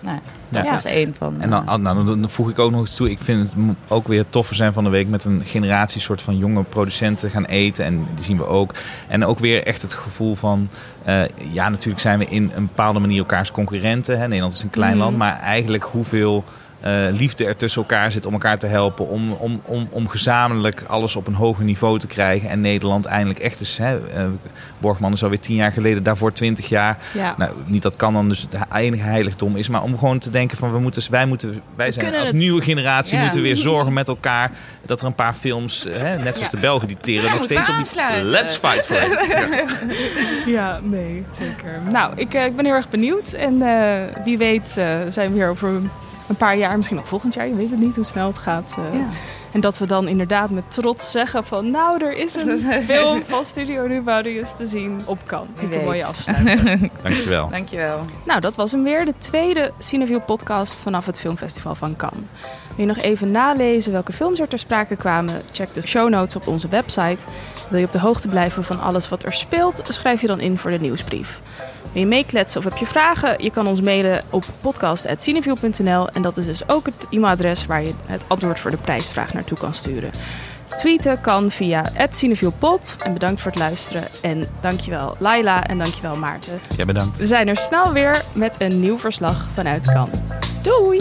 nou, 0.00 0.18
dat 0.52 0.64
Ja. 0.64 0.70
was 0.72 0.84
één 0.84 1.14
van. 1.14 1.34
En 1.40 1.50
dan, 1.50 1.68
eh, 1.68 1.74
nou, 1.74 2.04
dan 2.04 2.30
voeg 2.30 2.50
ik 2.50 2.58
ook 2.58 2.70
nog 2.70 2.82
iets 2.82 2.96
toe. 2.96 3.10
Ik 3.10 3.20
vind 3.20 3.42
het 3.42 3.54
ook 3.88 4.08
weer 4.08 4.24
toffer 4.30 4.56
zijn 4.56 4.72
van 4.72 4.84
de 4.84 4.90
week 4.90 5.08
met 5.08 5.24
een 5.24 5.42
generatie 5.44 6.00
soort 6.00 6.22
van 6.22 6.36
jonge 6.38 6.62
producenten 6.62 7.30
gaan 7.30 7.44
eten. 7.44 7.84
En 7.84 8.06
die 8.14 8.24
zien 8.24 8.36
we 8.36 8.46
ook. 8.46 8.74
En 9.08 9.24
ook 9.24 9.38
weer 9.38 9.66
echt 9.66 9.82
het 9.82 9.94
gevoel 9.94 10.34
van... 10.34 10.68
eh, 11.04 11.22
ja, 11.52 11.68
natuurlijk 11.68 12.00
zijn 12.00 12.18
we 12.18 12.24
in 12.24 12.50
een 12.54 12.66
bepaalde 12.66 12.98
manier 12.98 13.18
elkaars 13.18 13.50
concurrenten. 13.50 14.18
Hè. 14.18 14.26
Nederland 14.26 14.52
is 14.54 14.62
een 14.62 14.70
klein 14.70 14.92
Mhm. 14.94 15.02
land. 15.02 15.16
Maar 15.16 15.38
eigenlijk 15.40 15.84
hoeveel... 15.84 16.44
eh, 16.82 17.06
liefde 17.12 17.44
er 17.46 17.56
tussen 17.56 17.82
elkaar 17.82 18.12
zit 18.12 18.26
om 18.26 18.32
elkaar 18.32 18.58
te 18.58 18.66
helpen. 18.66 19.08
Om, 19.08 19.32
om, 19.32 19.60
om, 19.64 19.88
om 19.90 20.08
gezamenlijk 20.08 20.82
alles 20.86 21.16
op 21.16 21.26
een 21.26 21.34
hoger 21.34 21.64
niveau 21.64 21.98
te 21.98 22.06
krijgen. 22.06 22.48
En 22.48 22.60
Nederland 22.60 23.04
eindelijk 23.06 23.38
echt 23.38 23.60
is. 23.60 23.78
Hè, 23.78 24.08
eh, 24.10 24.24
Borgman 24.78 25.12
is 25.12 25.22
alweer 25.22 25.40
tien 25.40 25.56
jaar 25.56 25.72
geleden, 25.72 26.02
daarvoor 26.02 26.32
twintig 26.32 26.68
jaar. 26.68 26.98
ja. 27.14 27.34
Nou, 27.38 27.52
niet 27.66 27.82
dat 27.82 27.96
kan 27.96 28.12
dan 28.12 28.28
dus 28.28 28.40
het 28.50 28.54
enige 28.74 29.02
heiligdom 29.02 29.56
is, 29.56 29.68
maar 29.68 29.82
om 29.82 29.98
gewoon 29.98 30.18
te 30.18 30.30
denken 30.30 30.56
van 30.58 30.72
we 30.72 30.78
moeten, 30.78 31.10
wij 31.10 31.26
moeten, 31.26 31.62
wij 31.74 31.92
zijn 31.92 32.14
als 32.14 32.28
het. 32.28 32.36
nieuwe 32.38 32.62
generatie 32.62 33.16
Ja. 33.16 33.22
moeten 33.22 33.42
weer 33.42 33.56
zorgen 33.56 33.92
met 33.92 34.08
elkaar 34.08 34.50
dat 34.86 35.00
er 35.00 35.06
een 35.06 35.14
paar 35.14 35.34
films, 35.34 35.86
hè, 35.90 36.16
net 36.18 36.34
zoals 36.36 36.50
Ja. 36.50 36.56
de 36.56 36.58
Belgen 36.60 36.88
die 36.88 36.96
teren 37.00 37.30
nog 37.30 37.42
steeds 37.44 37.68
op 37.68 37.74
die 38.16 38.24
let's 38.24 38.56
fight 38.56 38.86
for 38.86 38.96
it. 38.96 39.26
Ja. 40.46 40.80
nee, 40.82 41.24
zeker. 41.30 41.80
Nou, 41.90 42.12
ik, 42.16 42.34
eh, 42.34 42.44
ik 42.44 42.56
ben 42.56 42.64
heel 42.64 42.74
erg 42.74 42.88
benieuwd. 42.90 43.32
En 43.32 43.62
wie 44.24 44.38
weet 44.38 44.68
zijn 45.08 45.32
we 45.32 45.38
weer 45.38 45.48
over 45.48 45.80
een 46.28 46.36
paar 46.36 46.56
jaar, 46.56 46.76
misschien 46.76 46.96
nog 46.96 47.08
volgend 47.08 47.34
jaar, 47.34 47.48
je 47.48 47.54
weet 47.54 47.70
het 47.70 47.78
niet 47.78 47.96
hoe 47.96 48.04
snel 48.04 48.26
het 48.26 48.38
gaat. 48.38 48.76
eh, 48.78 48.98
ja. 48.98 49.06
En 49.52 49.60
dat 49.60 49.78
we 49.78 49.86
dan 49.86 50.08
inderdaad 50.08 50.50
met 50.50 50.70
trots 50.70 51.10
zeggen 51.10 51.44
van... 51.44 51.70
nou, 51.70 52.04
er 52.04 52.12
is 52.12 52.34
een 52.34 52.62
film 52.84 53.22
van 53.26 53.44
Studio 53.44 53.86
Nubaudius 53.86 54.52
te 54.56 54.66
zien 54.66 55.00
op 55.04 55.18
kan. 55.26 55.48
Ik 55.60 55.68
Wie 55.68 55.78
een 55.78 55.84
mooie 55.84 56.04
afsluiting. 56.04 56.90
Dankjewel. 57.02 57.48
Dankjewel. 57.48 58.00
nou, 58.24 58.40
dat 58.40 58.56
was 58.56 58.72
hem 58.72 58.82
weer. 58.82 59.04
De 59.04 59.14
tweede 59.18 59.72
Cineview 59.78 60.18
podcast 60.26 60.80
vanaf 60.80 61.06
het 61.06 61.18
filmfestival 61.18 61.74
van 61.74 61.96
Cannes. 61.96 62.24
Wil 62.76 62.86
je 62.86 62.92
nog 62.94 63.04
even 63.04 63.30
nalezen 63.30 63.92
welke 63.92 64.12
films 64.12 64.40
er 64.40 64.48
ter 64.48 64.58
sprake 64.58 64.96
kwamen? 64.96 65.42
Check 65.52 65.74
de 65.74 65.86
show 65.86 66.08
notes 66.08 66.36
op 66.36 66.46
onze 66.46 66.68
website. 66.68 67.26
Wil 67.68 67.78
je 67.78 67.86
op 67.86 67.92
de 67.92 68.00
hoogte 68.00 68.28
blijven 68.28 68.64
van 68.64 68.80
alles 68.80 69.08
wat 69.08 69.24
er 69.24 69.32
speelt? 69.32 69.82
Schrijf 69.88 70.20
je 70.20 70.26
dan 70.26 70.40
in 70.40 70.58
voor 70.58 70.70
de 70.70 70.78
nieuwsbrief. 70.78 71.40
Wil 71.92 72.02
je 72.02 72.08
meekletsen 72.08 72.60
of 72.60 72.64
heb 72.64 72.76
je 72.76 72.86
vragen? 72.86 73.42
Je 73.42 73.50
kan 73.50 73.66
ons 73.66 73.80
mailen 73.80 74.24
op 74.30 74.44
podcast.cineview.nl. 74.60 76.08
En 76.08 76.22
dat 76.22 76.36
is 76.36 76.44
dus 76.44 76.68
ook 76.68 76.86
het 76.86 77.06
e-mailadres 77.10 77.66
waar 77.66 77.82
je 77.82 77.92
het 78.06 78.24
antwoord 78.26 78.60
voor 78.60 78.70
de 78.70 78.76
prijsvraag 78.76 79.32
naartoe 79.32 79.58
kan 79.58 79.74
sturen. 79.74 80.10
Tweeten 80.76 81.20
kan 81.20 81.50
via 81.50 81.84
@cinevielpot. 82.10 82.96
En 83.04 83.12
bedankt 83.12 83.40
voor 83.40 83.50
het 83.50 83.60
luisteren. 83.60 84.04
En 84.22 84.48
dankjewel 84.60 85.16
Laila 85.18 85.66
en 85.66 85.78
dankjewel 85.78 86.16
Maarten. 86.16 86.60
Jij 86.76 86.84
bedankt. 86.84 87.16
We 87.16 87.26
zijn 87.26 87.48
er 87.48 87.56
snel 87.56 87.92
weer 87.92 88.24
met 88.32 88.54
een 88.58 88.80
nieuw 88.80 88.98
verslag 88.98 89.48
vanuit 89.54 89.92
Kan. 89.92 90.10
Doei! 90.62 90.98